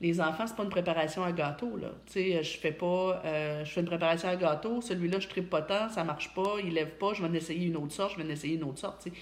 [0.00, 1.92] les enfants, c'est pas une préparation à gâteau, là.
[2.14, 3.22] Je fais pas...
[3.24, 6.56] Euh, je fais une préparation à gâteau, celui-là, je tripe pas tant, ça marche pas,
[6.64, 8.64] il lève pas, je vais en essayer une autre sorte, je vais en essayer une
[8.64, 9.12] autre sorte, tu.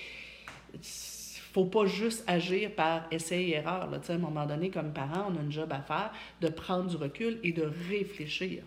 [1.52, 5.36] Faut pas juste agir par essai et erreur, à un moment donné, comme parent, on
[5.36, 8.62] a un job à faire de prendre du recul et de réfléchir.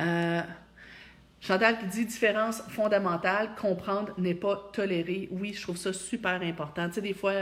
[0.00, 0.42] Euh,
[1.40, 5.28] Chantal qui dit différence fondamentale, comprendre n'est pas tolérer.
[5.30, 6.88] Oui, je trouve ça super important.
[6.88, 7.32] Des fois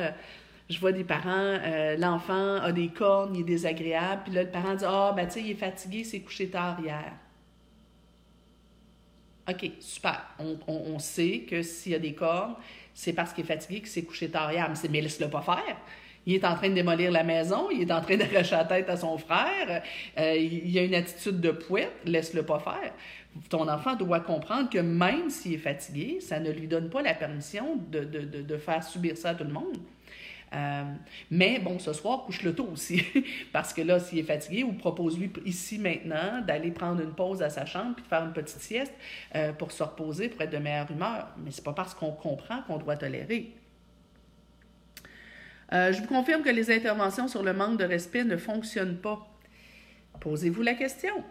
[0.68, 4.50] je vois des parents, euh, l'enfant a des cornes, il est désagréable, puis là, le
[4.50, 7.12] parent dit Ah, ben, tu sais, il est fatigué, c'est couché tard hier.
[9.48, 10.26] OK, super.
[10.40, 12.56] On, on, sait que s'il y a des cornes,
[12.96, 14.68] c'est parce qu'il est fatigué qu'il s'est couché tard hier.
[14.68, 15.76] Mais, mais laisse-le pas faire.
[16.24, 18.88] Il est en train de démolir la maison, il est en train d'arracher la tête
[18.88, 19.82] à son frère,
[20.18, 22.92] euh, il a une attitude de pouette, laisse-le pas faire.
[23.48, 27.14] Ton enfant doit comprendre que même s'il est fatigué, ça ne lui donne pas la
[27.14, 29.76] permission de, de, de, de faire subir ça à tout le monde.
[30.54, 30.84] Euh,
[31.30, 33.02] mais bon, ce soir, couche-le tôt aussi.
[33.52, 37.50] Parce que là, s'il est fatigué, ou propose-lui ici maintenant d'aller prendre une pause à
[37.50, 38.94] sa chambre puis de faire une petite sieste
[39.34, 41.28] euh, pour se reposer, pour être de meilleure humeur.
[41.38, 43.52] Mais c'est pas parce qu'on comprend qu'on doit tolérer.
[45.72, 49.26] Euh, je vous confirme que les interventions sur le manque de respect ne fonctionnent pas.
[50.20, 51.22] Posez-vous la question.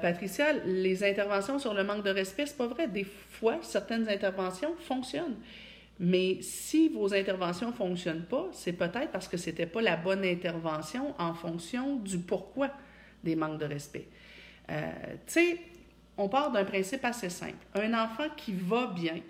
[0.00, 2.86] Patricia, les interventions sur le manque de respect, c'est pas vrai.
[2.86, 5.34] Des fois, certaines interventions fonctionnent.
[6.00, 9.96] Mais si vos interventions ne fonctionnent pas, c'est peut-être parce que ce n'était pas la
[9.96, 12.70] bonne intervention en fonction du pourquoi
[13.22, 14.08] des manques de respect.
[14.70, 14.92] Euh,
[15.26, 15.60] tu sais,
[16.16, 17.64] on part d'un principe assez simple.
[17.74, 19.20] Un enfant qui va bien,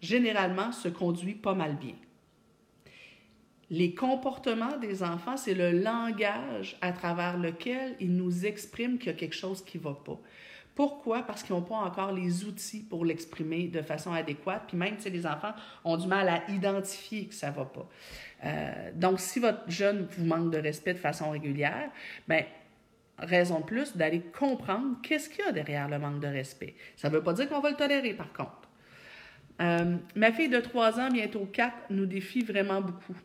[0.00, 1.94] généralement, se conduit pas mal bien.
[3.68, 9.14] Les comportements des enfants, c'est le langage à travers lequel ils nous expriment qu'il y
[9.14, 10.20] a quelque chose qui ne va pas.
[10.76, 11.22] Pourquoi?
[11.22, 14.64] Parce qu'ils n'ont pas encore les outils pour l'exprimer de façon adéquate.
[14.68, 17.88] Puis même, si les enfants ont du mal à identifier que ça ne va pas.
[18.44, 21.90] Euh, donc, si votre jeune vous manque de respect de façon régulière,
[22.28, 22.44] bien,
[23.18, 26.74] raison de plus d'aller comprendre qu'est-ce qu'il y a derrière le manque de respect.
[26.94, 28.65] Ça ne veut pas dire qu'on va le tolérer, par contre.
[29.60, 33.16] Euh, ma fille de 3 ans, bientôt 4, nous défie vraiment beaucoup.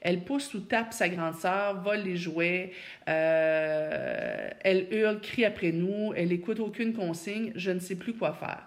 [0.00, 2.72] Elle pousse ou tape sa grande sœur, vole les jouets,
[3.08, 8.32] euh, elle hurle, crie après nous, elle écoute aucune consigne, je ne sais plus quoi
[8.32, 8.62] faire.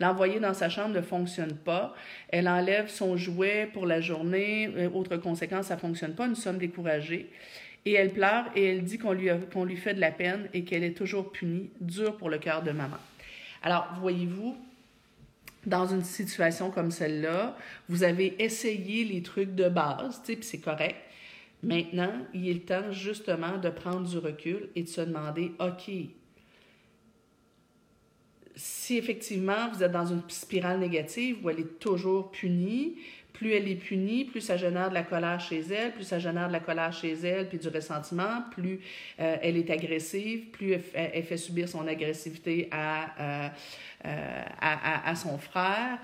[0.00, 1.94] L'envoyer dans sa chambre ne fonctionne pas.
[2.28, 4.70] Elle enlève son jouet pour la journée.
[4.76, 6.28] Euh, autre conséquence, ça ne fonctionne pas.
[6.28, 7.30] Nous sommes découragés.
[7.84, 10.64] Et elle pleure et elle dit qu'on lui, qu'on lui fait de la peine et
[10.64, 11.70] qu'elle est toujours punie.
[11.80, 12.96] Dur pour le cœur de maman.
[13.62, 14.56] Alors, voyez-vous,
[15.66, 17.56] dans une situation comme celle-là,
[17.88, 20.96] vous avez essayé les trucs de base, puis c'est correct.
[21.62, 25.90] Maintenant, il est temps justement de prendre du recul et de se demander, OK,
[28.54, 32.96] si effectivement vous êtes dans une spirale négative où elle est toujours punie,
[33.36, 36.48] plus elle est punie, plus ça génère de la colère chez elle, plus ça génère
[36.48, 38.80] de la colère chez elle, puis du ressentiment, plus
[39.20, 43.48] euh, elle est agressive, plus elle, fait subir son agressivité à, euh,
[44.06, 45.98] euh, à, son frère,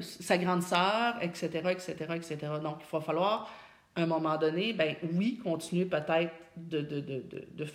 [0.00, 2.36] sa grande sœur, etc., etc., etc.
[2.62, 3.52] Donc, il va falloir,
[3.94, 7.66] à un moment donné, ben oui, continuer peut-être de, de, de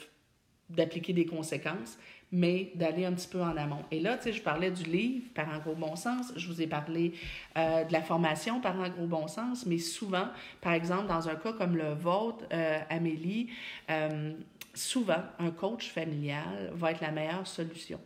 [0.70, 1.98] d'appliquer des conséquences,
[2.36, 3.84] mais d'aller un petit peu en amont.
[3.92, 6.62] Et là, tu sais, je parlais du livre par un gros bon sens, je vous
[6.62, 7.14] ai parlé
[7.58, 10.28] euh, de la formation par un gros bon sens, mais souvent,
[10.60, 13.52] par exemple, dans un cas comme le vôtre, euh, Amélie,
[13.90, 14.34] euh,
[14.74, 18.02] souvent, un coach familial va être la meilleure solution.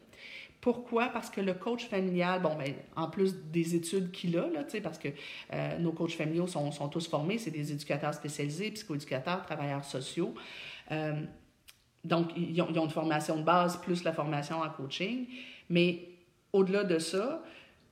[0.62, 1.08] Pourquoi?
[1.08, 5.00] Parce que le coach familial, bon, ben, en plus des études qu'il a, là, parce
[5.00, 5.08] que
[5.80, 10.36] nos coachs familiaux sont, sont tous formés, c'est des éducateurs spécialisés, psychoéducateurs, travailleurs sociaux.
[12.04, 15.28] Donc, ils ont, une formation de base plus la formation en coaching.
[15.70, 16.10] Mais
[16.54, 17.44] au-delà de ça,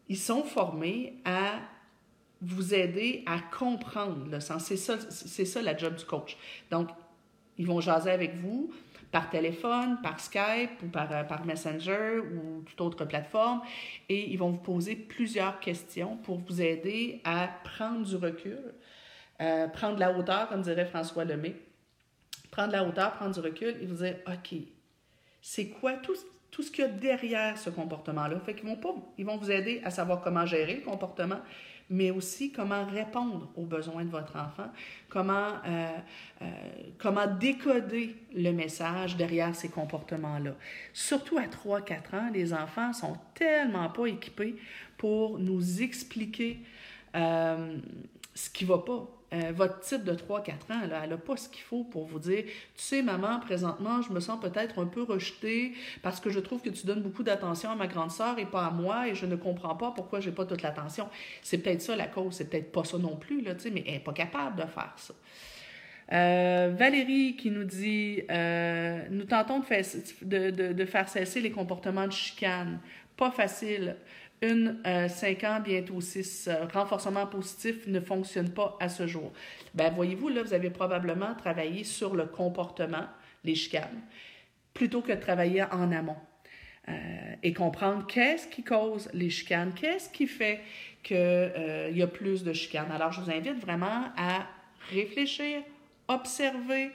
[0.07, 1.59] ils sont formés à
[2.41, 4.65] vous aider à comprendre le sens.
[4.65, 6.37] C'est ça, c'est ça la job du coach.
[6.71, 6.89] Donc,
[7.57, 8.71] ils vont jaser avec vous
[9.11, 13.61] par téléphone, par Skype ou par, Messenger ou toute autre plateforme
[14.09, 18.59] et ils vont vous poser plusieurs questions pour vous aider à prendre du recul,
[19.41, 21.55] euh, prendre la hauteur, comme dirait François Lemay,
[22.57, 24.57] prendre la hauteur, prendre du recul et vous dire, OK,
[25.43, 26.15] c'est quoi tout,
[26.49, 28.39] tout ce qu'il y a derrière ce comportement-là?
[28.39, 31.39] Fait qu'ils vont pas, ils vont vous aider à savoir comment gérer le comportement,
[31.91, 34.71] mais aussi comment répondre aux besoins de votre enfant,
[35.07, 35.97] comment, euh,
[36.41, 36.45] euh,
[36.97, 40.55] comment décoder le message derrière ces comportements-là.
[40.93, 44.55] Surtout à 3-4 ans, les enfants sont tellement pas équipés
[44.97, 46.57] pour nous expliquer
[47.15, 47.77] euh,
[48.33, 49.07] ce qui va pas.
[49.33, 52.43] Euh, votre type de 3-4 ans, elle n'a pas ce qu'il faut pour vous dire,
[52.45, 56.61] tu sais, maman, présentement, je me sens peut-être un peu rejetée parce que je trouve
[56.61, 59.25] que tu donnes beaucoup d'attention à ma grande sœur et pas à moi et je
[59.25, 61.09] ne comprends pas pourquoi j'ai pas toute l'attention.
[61.41, 63.99] C'est peut-être ça la cause, c'est peut-être pas ça non plus, là, mais elle n'est
[63.99, 65.13] pas capable de faire ça.
[66.13, 69.83] Euh, Valérie qui nous dit euh, Nous tentons de faire,
[70.21, 72.79] de faire cesser les comportements de chicane.
[73.17, 73.97] Pas facile
[74.41, 76.47] une euh, 5 ans, bientôt 6.
[76.47, 79.33] Euh, renforcement positif ne fonctionne pas à ce jour.
[79.73, 83.05] Ben, voyez-vous, là, vous avez probablement travaillé sur le comportement,
[83.43, 84.01] les chicanes,
[84.73, 86.17] plutôt que de travailler en amont.
[86.89, 86.93] Euh,
[87.43, 90.61] et comprendre qu'est-ce qui cause les chicanes, qu'est-ce qui fait
[91.03, 92.91] qu'il euh, y a plus de chicanes.
[92.91, 94.47] Alors, je vous invite vraiment à
[94.91, 95.61] réfléchir,
[96.07, 96.91] observer,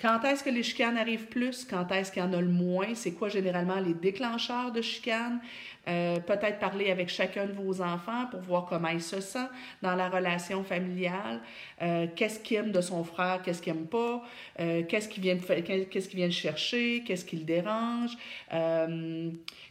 [0.00, 1.64] quand est-ce que les chicanes arrivent plus?
[1.64, 2.94] Quand est-ce qu'il y en a le moins?
[2.94, 5.40] C'est quoi généralement les déclencheurs de chicanes?
[5.88, 9.46] Euh, peut-être parler avec chacun de vos enfants pour voir comment il se sent
[9.82, 11.40] dans la relation familiale.
[11.80, 13.40] Euh, qu'est-ce qu'il aime de son frère?
[13.42, 14.22] Qu'est-ce qu'il n'aime pas?
[14.58, 17.04] Euh, qu'est-ce qu'il vient, qu'est-ce qu'il vient chercher?
[17.06, 18.16] Qu'est-ce qui le dérange?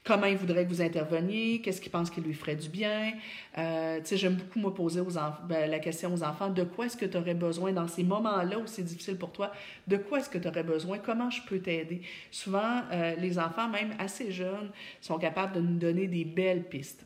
[0.06, 1.62] comment il voudrait que vous interveniez?
[1.62, 3.12] Qu'est-ce qu'il pense qui lui ferait du bien?
[3.56, 3.62] tu
[4.04, 5.10] sais, j'aime beaucoup me poser aux
[5.50, 8.60] ben, la question aux enfants, de quoi est-ce que tu aurais besoin dans ces moments-là
[8.60, 9.52] où c'est difficile pour toi?
[9.88, 11.00] De quoi est-ce que tu aurais besoin?
[11.00, 12.02] Comment je peux t'aider?
[12.30, 12.82] Souvent,
[13.18, 14.70] les enfants, même assez jeunes,
[15.02, 17.06] sont capables de nous donner des belles pistes.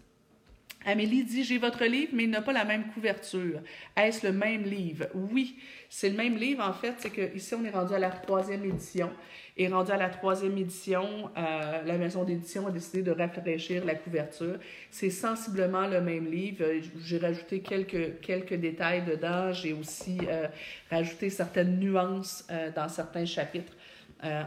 [0.86, 3.60] Amélie dit J'ai votre livre, mais il n'a pas la même couverture.
[3.97, 5.08] Est-ce le même livre?
[5.14, 5.58] Oui,
[5.89, 6.64] c'est le même livre.
[6.64, 9.12] En fait, c'est qu'ici, on est rendu à la troisième édition.
[9.58, 13.95] Et rendu à la troisième édition, euh, la maison d'édition a décidé de rafraîchir la
[13.95, 14.58] couverture.
[14.89, 16.64] C'est sensiblement le même livre.
[17.04, 19.52] J'ai rajouté quelques, quelques détails dedans.
[19.52, 20.47] J'ai aussi euh,
[20.89, 23.74] rajouté certaines nuances euh, dans certains chapitres.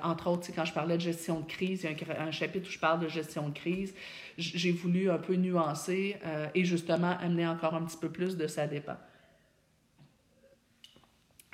[0.03, 2.73] Entre autres, quand je parlais de gestion de crise, il y a un, chapitre où
[2.73, 3.95] je parle de gestion de crise
[4.39, 8.47] j'ai voulu un peu nuancer euh, et justement amener encore un petit peu plus de
[8.47, 8.97] ça dépend.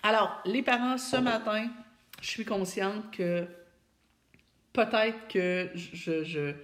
[0.03, 1.69] Alors, les parents, ce matin,
[2.21, 3.47] je suis consciente que
[4.73, 6.55] peut-être que je,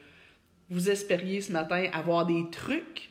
[0.70, 3.10] vous espériez ce matin avoir des trucs.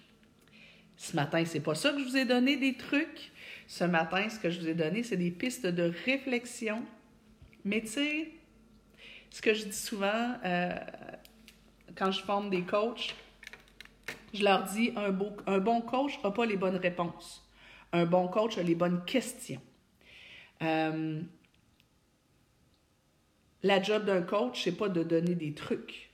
[0.95, 3.31] Ce matin, c'est pas ça que je vous ai donné des trucs.
[3.67, 6.83] Ce matin, ce que je vous ai donné, c'est des pistes de réflexion.
[7.66, 8.32] Mais tu sais,
[9.30, 10.74] ce que je dis souvent euh,
[11.95, 13.16] quand je forme des coachs,
[14.34, 17.47] je leur dis un, bon coach n'a pas les bonnes réponses.
[17.91, 19.61] Un bon coach a les bonnes questions.
[20.61, 21.22] Euh,
[23.61, 26.09] la job d'un coach, c'est pas de donner des trucs.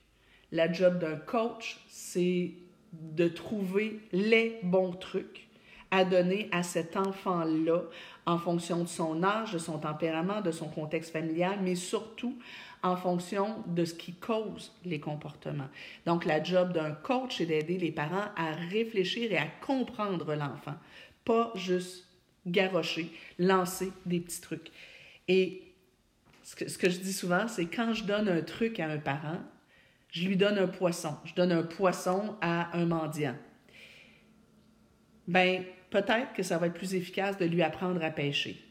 [0.52, 2.54] La job d'un coach, c'est
[2.94, 5.48] de trouver les bons trucs
[5.92, 7.82] à donner à cet enfant-là
[8.30, 12.38] en fonction de son âge, de son tempérament, de son contexte familial, mais surtout
[12.84, 15.70] en fonction de ce qui cause les comportements.
[16.06, 20.76] Donc, la job d'un coach, c'est d'aider les parents à réfléchir et à comprendre l'enfant,
[21.26, 22.08] pas juste
[22.46, 24.72] garrocher, lancer des petits trucs.
[25.28, 25.64] Et
[26.44, 29.00] ce que, ce que je dis souvent, c'est quand je donne un truc à un
[29.00, 29.40] parent,
[30.12, 31.16] je lui donne un poisson.
[31.26, 33.36] Je donne un poisson à un mendiant.
[35.28, 38.64] Ben, peut-être que ça va être plus efficace de lui apprendre à pêcher.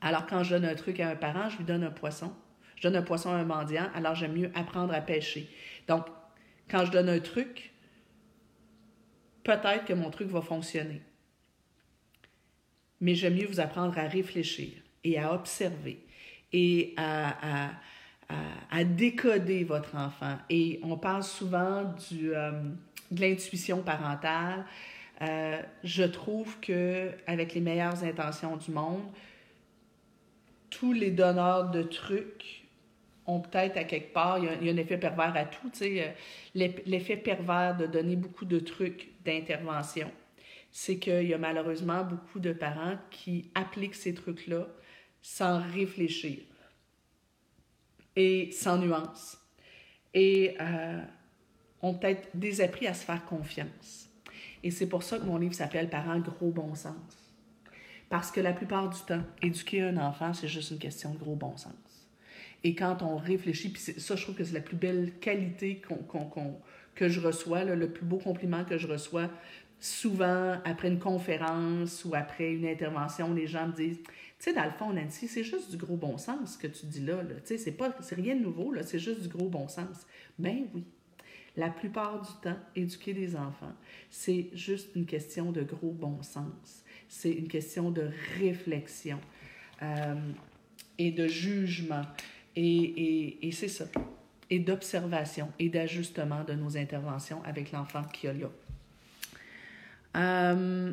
[0.00, 2.32] Alors, quand je donne un truc à un parent, je lui donne un poisson.
[2.76, 5.48] Je donne un poisson à un mendiant, alors j'aime mieux apprendre à pêcher.
[5.88, 6.06] Donc,
[6.68, 7.72] quand je donne un truc,
[9.42, 11.02] peut-être que mon truc va fonctionner.
[13.00, 14.72] Mais j'aime mieux vous apprendre à réfléchir
[15.04, 16.04] et à observer
[16.52, 17.70] et à,
[18.84, 20.36] décoder votre enfant.
[20.50, 22.52] Et on parle souvent euh,
[23.10, 24.64] de l'intuition parentale.
[25.22, 29.04] Euh, je trouve que avec les meilleures intentions du monde,
[30.70, 32.64] tous les donneurs de trucs
[33.26, 36.12] ont peut-être à quelque part, il y, a, un effet pervers à tout, euh,
[36.54, 40.10] l'effet pervers de donner beaucoup de trucs d'intervention,
[40.70, 44.66] c'est qu'il y a malheureusement beaucoup de parents qui appliquent ces trucs-là
[45.22, 46.40] sans réfléchir
[48.16, 49.38] et sans nuance.
[50.12, 51.00] Et euh,
[51.82, 54.03] ont peut-être désappris à se faire confiance.
[54.64, 56.96] Et c'est pour ça que mon livre s'appelle Parents gros bon sens.
[58.08, 61.36] Parce que la plupart du temps, éduquer un enfant, c'est juste une question de gros
[61.36, 61.74] bon sens.
[62.64, 65.82] Et quand on réfléchit, puis ça, je trouve que c'est la plus belle qualité
[66.94, 69.28] que je reçois, le plus beau compliment que je reçois,
[69.80, 74.64] souvent après une conférence ou après une intervention, les gens me disent tu sais, dans
[74.64, 77.18] le fond, Nancy, c'est juste du gros bon sens ce que tu dis là.
[77.22, 80.06] Tu sais, c'est, c'est rien de nouveau, c'est juste du gros bon sens.
[80.38, 80.84] Ben oui.
[81.56, 83.72] La plupart du temps, éduquer des enfants,
[84.10, 86.84] c'est juste une question de gros bon sens.
[87.08, 89.20] C'est une question de réflexion
[89.82, 90.14] euh,
[90.98, 92.02] et de jugement.
[92.56, 93.84] Et, c'est ça.
[94.50, 98.50] Et d'observation et d'ajustement de nos interventions avec l'enfant qui a là.
[100.16, 100.92] Euh,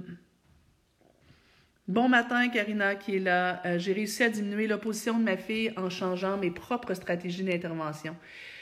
[1.91, 3.61] Bon matin, Karina qui est là.
[3.65, 8.15] Euh, j'ai réussi à diminuer l'opposition de ma fille en changeant mes propres stratégies d'intervention.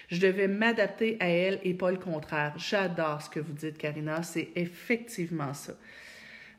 [0.09, 2.53] Je devais m'adapter à elle et pas le contraire.
[2.57, 4.23] J'adore ce que vous dites, Karina.
[4.23, 5.73] C'est effectivement ça.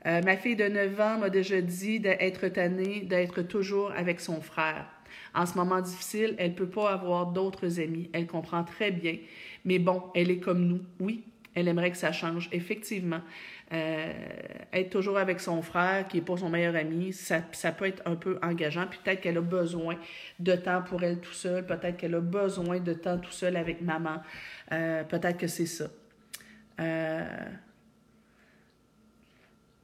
[0.07, 4.40] Euh, ma fille de 9 ans m'a déjà dit d'être tannée, d'être toujours avec son
[4.40, 4.86] frère.
[5.34, 8.09] En ce moment difficile, elle ne peut pas avoir d'autres amis.
[8.12, 9.16] Elle comprend très bien.
[9.64, 10.80] Mais bon, elle est comme nous.
[11.01, 11.24] Oui,
[11.55, 13.20] elle aimerait que ça change, effectivement.
[13.72, 14.12] Euh,
[14.72, 17.40] être toujours avec son frère, qui n'est pas son meilleur ami, ça,
[17.72, 18.86] peut être un peu engageant.
[18.88, 19.96] Puis peut-être qu'elle a besoin
[20.38, 21.64] de temps pour elle tout seul.
[21.64, 24.22] Peut-être qu'elle a besoin de temps tout seul avec maman.
[24.72, 25.86] Euh, peut-être que c'est ça.
[26.80, 27.24] Euh,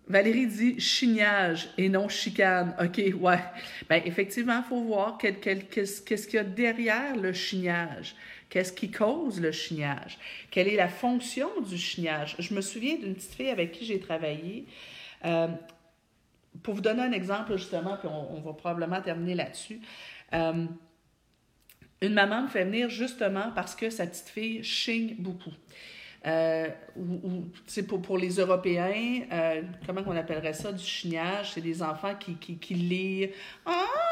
[0.09, 2.75] Valérie dit chignage et non chicane.
[2.81, 3.41] OK, ouais.
[3.89, 8.15] Ben, effectivement, il faut voir qu'est-ce qu'il y a derrière le chignage.
[8.57, 10.17] Qu'est-ce qui cause le chignage?
[10.51, 12.37] Quelle est la fonction du chignage?
[12.39, 14.65] Je me souviens d'une petite fille avec qui j'ai travaillé.
[15.27, 15.49] Euh,
[16.63, 19.79] pour vous donner un exemple, justement, puis on, va probablement terminer là-dessus.
[20.33, 20.65] Euh,
[22.01, 25.53] une maman me fait venir justement parce que sa petite fille chigne beaucoup.
[26.27, 27.45] Euh, ou,
[27.87, 29.21] pour, pour les Européens,
[29.87, 31.53] comment on appellerait ça, du chignage?
[31.53, 33.29] C'est des enfants qui, qui, qui.
[33.67, 34.06] Ah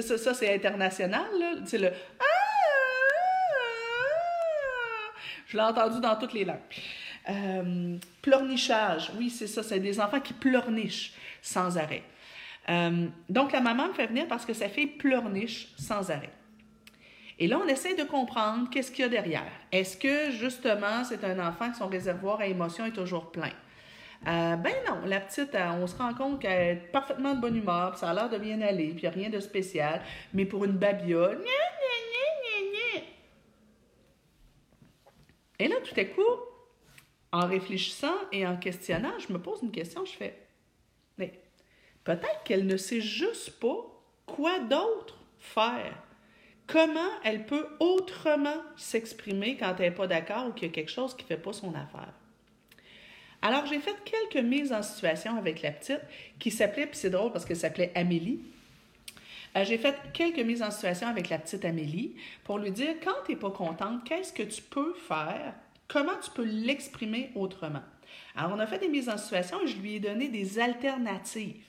[0.00, 0.18] ça.
[0.18, 1.54] ça, c'est international, là.
[2.20, 2.24] Ah!
[5.46, 6.58] Je l'ai entendu dans toutes les langues.
[7.30, 12.02] Euh, pleurnichage, oui, c'est ça, c'est des enfants qui pleurnichent sans arrêt.
[12.68, 16.32] Euh, donc, la maman me fait venir parce que sa fille pleurniche sans arrêt.
[17.38, 19.50] Et là, on essaie de comprendre qu'est-ce qu'il y a derrière.
[19.72, 23.52] Est-ce que, justement, c'est un enfant que son réservoir à émotions est toujours plein?
[24.26, 27.96] Euh, ben non, la petite, on se rend compte qu'elle est parfaitement de bonne humeur,
[27.96, 30.02] ça a l'air de bien aller, puis il n'y a rien de spécial.
[30.34, 31.42] Mais pour une babiole,
[35.60, 36.22] et là, tout à coup,
[37.32, 40.36] en réfléchissant et en questionnant, je me pose une question, je fais,
[41.16, 41.40] mais
[42.04, 43.76] peut-être qu'elle ne sait juste pas
[44.26, 46.02] quoi d'autre faire.
[46.66, 50.90] Comment elle peut autrement s'exprimer quand elle n'est pas d'accord ou qu'il y a quelque
[50.90, 52.12] chose qui ne fait pas son affaire?
[53.40, 56.00] Alors, j'ai fait quelques mises en situation avec la petite
[56.38, 58.40] qui s'appelait, puis c'est drôle parce qu'elle s'appelait Amélie.
[59.56, 63.14] Euh, j'ai fait quelques mises en situation avec la petite Amélie pour lui dire quand
[63.24, 65.54] tu n'es pas contente, qu'est-ce que tu peux faire,
[65.86, 67.82] comment tu peux l'exprimer autrement?
[68.34, 71.64] Alors, on a fait des mises en situation et je lui ai donné des alternatives.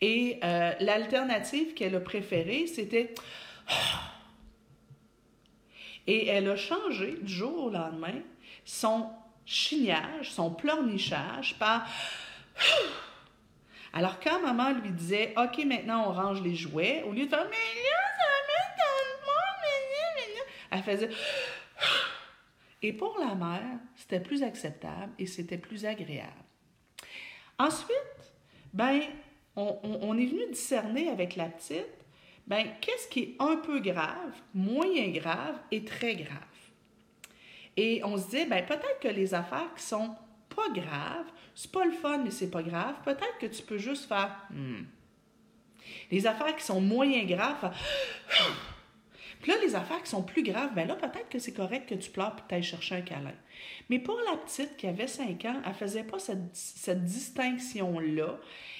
[0.00, 3.14] Et euh, l'alternative qu'elle a préférée, c'était...
[6.08, 8.20] Et elle a changé du jour au lendemain
[8.64, 9.08] son
[9.46, 11.86] chignage, son pleurnichage par...
[13.94, 17.44] Alors, quand maman lui disait, OK, maintenant on range les jouets, au lieu de faire,
[17.44, 18.52] mais là, ça mais
[20.72, 21.10] elle faisait.
[22.82, 26.32] Et pour la mère, c'était plus acceptable et c'était plus agréable.
[27.58, 27.96] Ensuite,
[28.72, 29.02] ben,
[29.54, 31.86] on, est venu discerner avec la petite,
[32.48, 36.51] ben, qu'est-ce qui est un peu grave, moyen grave et très grave?
[37.76, 40.14] Et on se dit, ben, peut-être que les affaires qui sont
[40.54, 44.06] pas graves, c'est pas le fun, mais c'est pas grave, peut-être que tu peux juste
[44.06, 44.84] faire hmm.
[46.10, 47.74] Les affaires qui sont moyen graves,
[49.42, 51.96] Puis là, les affaires qui sont plus graves, ben là, peut-être que c'est correct que
[51.96, 53.34] tu pleures et que tu ailles chercher un câlin.
[53.90, 58.38] Mais pour la petite qui avait 5 ans, elle faisait pas cette, cette distinction-là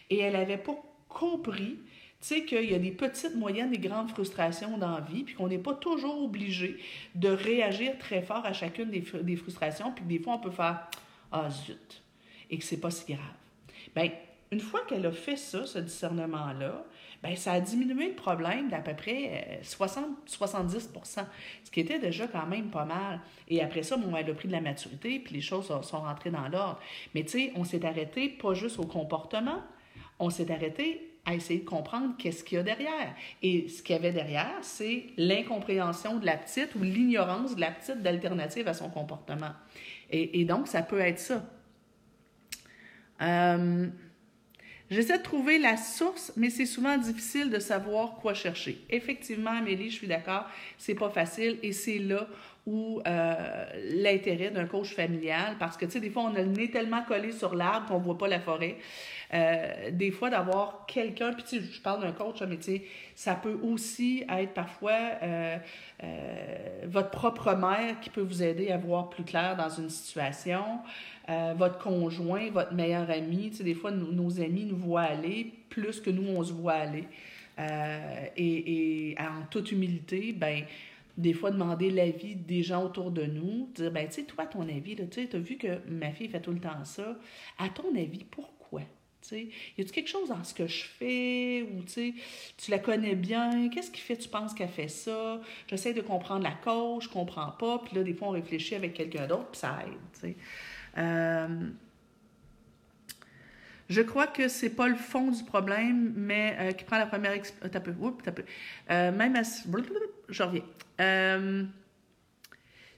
[0.08, 1.80] et elle avait pas compris
[2.22, 5.34] tu sais qu'il y a des petites, moyennes et grandes frustrations dans la vie, puis
[5.34, 6.78] qu'on n'est pas toujours obligé
[7.16, 10.52] de réagir très fort à chacune des, des frustrations, puis que des fois, on peut
[10.52, 10.86] faire
[11.32, 12.00] Ah, zut,
[12.48, 13.34] et que c'est pas si grave.
[13.96, 14.10] Bien,
[14.52, 16.84] une fois qu'elle a fait ça, ce discernement-là,
[17.24, 21.22] bien, ça a diminué le problème d'à peu près 60-70% euh,
[21.64, 23.18] ce qui était déjà quand même pas mal.
[23.48, 26.30] Et après ça, bon, elle a pris de la maturité, puis les choses sont rentrées
[26.30, 26.78] dans l'ordre.
[27.16, 29.60] Mais tu sais, on s'est arrêté pas juste au comportement,
[30.20, 33.14] on s'est arrêté à essayer de comprendre qu'est-ce qu'il y a derrière.
[33.42, 37.70] Et ce qu'il y avait derrière, c'est l'incompréhension de la petite ou l'ignorance de la
[37.70, 39.52] petite d'alternative à son comportement.
[40.10, 41.42] Et, donc, ça peut être ça.
[43.22, 43.88] Euh,
[44.92, 48.78] j'essaie de trouver la source, mais c'est souvent difficile de savoir quoi chercher.
[48.90, 50.46] Effectivement, Amélie, je suis d'accord,
[50.78, 52.26] c'est pas facile et c'est là
[52.64, 53.64] où euh,
[53.94, 57.02] l'intérêt d'un coach familial, parce que, tu sais, des fois, on a le nez tellement
[57.02, 58.76] collé sur l'arbre qu'on voit pas la forêt.
[59.34, 62.82] Euh, des fois, d'avoir quelqu'un, puis je parle d'un coach, mais tu sais,
[63.16, 65.56] ça peut aussi être parfois euh,
[66.84, 70.64] votre propre mère qui peut vous aider à voir plus clair dans une situation,
[71.28, 73.50] votre conjoint, votre meilleur ami.
[73.50, 76.74] Tu sais, des fois, nos, amis nous voient aller plus que nous, on se voit
[76.74, 77.04] aller.
[78.36, 80.64] Et, et, en toute humilité, ben
[81.16, 84.62] des fois demander l'avis des gens autour de nous, dire, ben, tu sais, toi, ton
[84.62, 87.16] avis, tu as vu que ma fille fait tout le temps ça.
[87.58, 88.82] À ton avis, pourquoi?
[89.30, 93.68] Y a-tu quelque chose dans ce que je fais ou tu la connais bien?
[93.68, 95.40] Qu'est-ce qui fait tu penses qu'elle fait ça?
[95.68, 97.78] J'essaie de comprendre la cause, je comprends pas.
[97.78, 100.34] Puis là, des fois, on réfléchit avec quelqu'un d'autre, puis ça aide.
[100.98, 101.70] Euh,
[103.88, 107.34] je crois que c'est pas le fond du problème, mais euh, qui prend la première.
[107.70, 107.92] T'as peu.
[107.92, 108.44] peu.
[108.90, 109.42] Euh, même à.
[110.28, 110.62] Je reviens.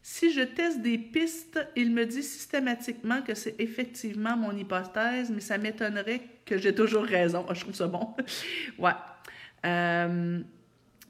[0.06, 5.40] Si je teste des pistes, il me dit systématiquement que c'est effectivement mon hypothèse, mais
[5.40, 7.46] ça m'étonnerait que j'ai toujours raison.
[7.48, 8.14] Ah, je trouve ça bon.
[8.78, 8.90] ouais.
[9.64, 10.42] Euh,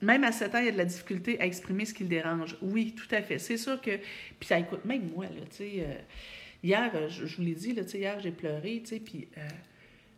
[0.01, 2.09] même à 7 ans, il y a de la difficulté à exprimer ce qui le
[2.09, 2.57] dérange.
[2.63, 3.41] Oui, tout à fait.
[3.41, 3.97] C'est sûr que.
[4.39, 6.05] Puis ça écoute, même moi, là, tu sais.
[6.65, 9.29] Euh, hier, euh, je, vous l'ai dit, là, hier, j'ai pleuré, puis.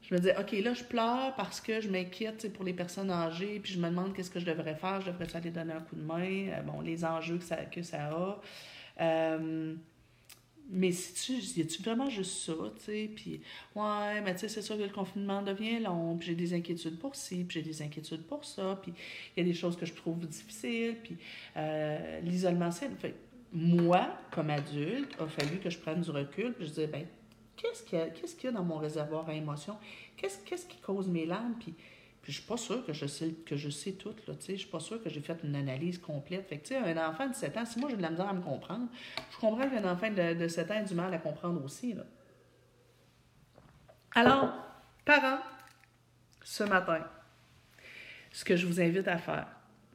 [0.03, 3.59] je me disais, OK, là, je pleure parce que je m'inquiète pour les personnes âgées,
[3.61, 5.01] puis je me demande qu'est-ce que je devrais faire.
[5.01, 6.62] Je devrais aller donner un coup de main?
[6.64, 8.40] bon, les enjeux que ça, que ça a.
[9.01, 9.74] Euh,
[10.68, 13.40] mais si tu, y a-tu vraiment juste ça, tu sais, puis
[13.76, 16.99] ouais, mais tu sais, c'est sûr que le confinement devient long, puis j'ai des inquiétudes
[16.99, 18.92] pour ci, puis j'ai des inquiétudes pour ça, puis
[19.36, 21.16] il y a des choses que je trouve difficiles, puis
[21.57, 22.90] euh, l'isolement, c'est...
[23.53, 27.07] moi, comme adulte, a fallu que je prenne du recul, puis je disais, ben,
[27.57, 29.78] qu'est-ce qu'il y, qu'est-ce qu'il y a dans mon réservoir à émotions?
[30.16, 31.55] Qu'est-ce, qui cause mes larmes?
[31.59, 31.74] Puis
[32.26, 34.57] puis je suis pas sûre que je sais, que je sais tout, là, tu sais.
[34.57, 36.49] Suis pas sûre que j'ai fait une analyse complète.
[36.49, 38.88] Fait un enfant de 7 ans, si moi j'ai de la misère à me comprendre,
[39.30, 42.03] je comprends qu'un enfant de, de 7 ans a du mal à comprendre aussi, là.
[44.16, 44.53] Alors,
[45.05, 45.38] parents,
[46.42, 47.07] ce matin,
[48.32, 49.47] ce que je vous invite à faire,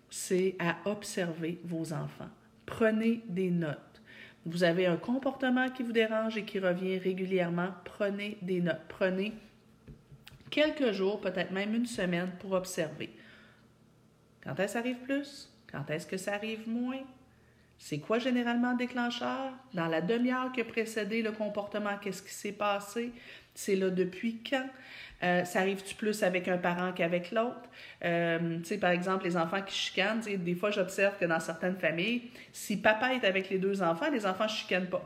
[0.10, 2.30] c'est à observer vos enfants.
[2.72, 4.02] Prenez des notes.
[4.46, 8.80] Vous avez un comportement qui vous dérange et qui revient régulièrement, prenez des notes.
[8.88, 9.34] Prenez
[10.50, 13.10] quelques jours, peut-être même une semaine pour observer.
[14.42, 15.54] Quand est-ce que ça arrive plus?
[15.70, 17.02] Quand est-ce que ça arrive moins?
[17.78, 19.52] C'est quoi généralement le déclencheur?
[19.74, 23.12] Dans la demi-heure qui a précédé le comportement, qu'est-ce qui s'est passé?
[23.54, 24.70] C'est là depuis quand?
[25.24, 27.70] Euh, ça arrive-tu plus avec un parent qu'avec l'autre?
[28.04, 32.78] Euh, par exemple, les enfants qui chicanent, des fois, j'observe que dans certaines familles, si
[32.78, 35.04] papa est avec les deux enfants, les enfants ne chicanent pas.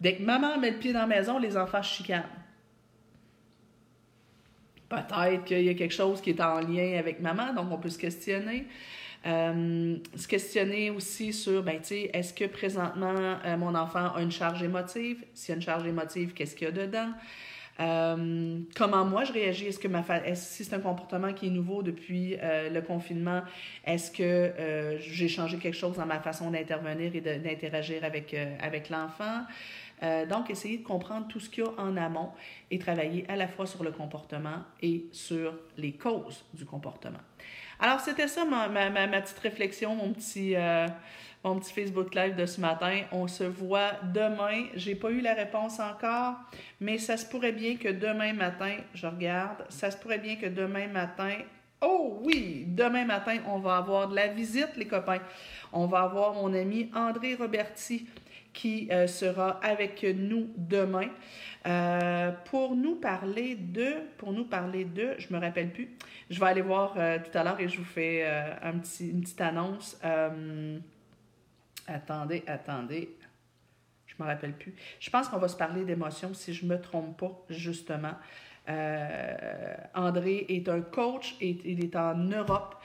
[0.00, 2.24] Dès que maman met le pied dans la maison, les enfants chicanent
[5.02, 7.88] peut-être qu'il y a quelque chose qui est en lien avec maman, donc on peut
[7.88, 8.66] se questionner.
[9.26, 14.20] Euh, se questionner aussi sur, ben, tu sais, est-ce que présentement euh, mon enfant a
[14.20, 15.24] une charge émotive?
[15.32, 17.10] S'il y a une charge émotive, qu'est-ce qu'il y a dedans?
[17.80, 19.66] Euh, comment moi je réagis?
[19.66, 20.04] Est-ce que ma
[20.34, 23.42] si c'est un comportement qui est nouveau depuis le confinement,
[23.84, 29.44] est-ce que j'ai changé quelque chose dans ma façon d'intervenir et d'interagir avec, avec l'enfant?
[30.02, 32.30] Euh, donc, essayer de comprendre tout ce qu'il y a en amont
[32.70, 37.20] et travailler à la fois sur le comportement et sur les causes du comportement.
[37.78, 40.86] Alors, c'était ça ma, ma, ma, petite réflexion, mon petit, euh,
[41.44, 43.02] mon petit Facebook Live de ce matin.
[43.12, 44.64] On se voit demain.
[44.74, 46.36] J'ai pas eu la réponse encore,
[46.80, 50.46] mais ça se pourrait bien que demain matin, je regarde, ça se pourrait bien que
[50.46, 51.36] demain matin,
[51.82, 55.20] oh oui, demain matin, on va avoir de la visite, les copains.
[55.72, 58.06] On va avoir mon ami André Roberti
[58.54, 61.08] qui euh, sera avec nous demain
[61.66, 65.90] euh, pour nous parler de, pour nous parler de, je me rappelle plus,
[66.30, 68.24] je vais aller voir euh, tout à l'heure et je vous fais
[68.62, 69.98] un petit, une petite annonce.
[71.86, 73.16] Attendez, attendez.
[74.06, 74.74] Je me rappelle plus.
[75.00, 78.14] Je pense qu'on va se parler d'émotions, si je me trompe pas, justement.
[79.94, 82.76] André est un coach et il est en Europe.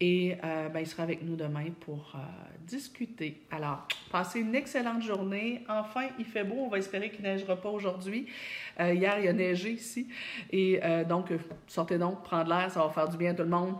[0.00, 2.18] Et euh, ben, il sera avec nous demain pour euh,
[2.60, 3.42] discuter.
[3.50, 5.64] Alors, passez une excellente journée.
[5.68, 6.54] Enfin, il fait beau.
[6.60, 8.28] On va espérer qu'il ne neigera pas aujourd'hui.
[8.78, 10.08] Euh, hier, il a neigé ici.
[10.52, 11.32] Et donc,
[11.66, 12.70] sortez donc, prendre l'air.
[12.70, 13.74] Ça va faire du bien à tout le monde.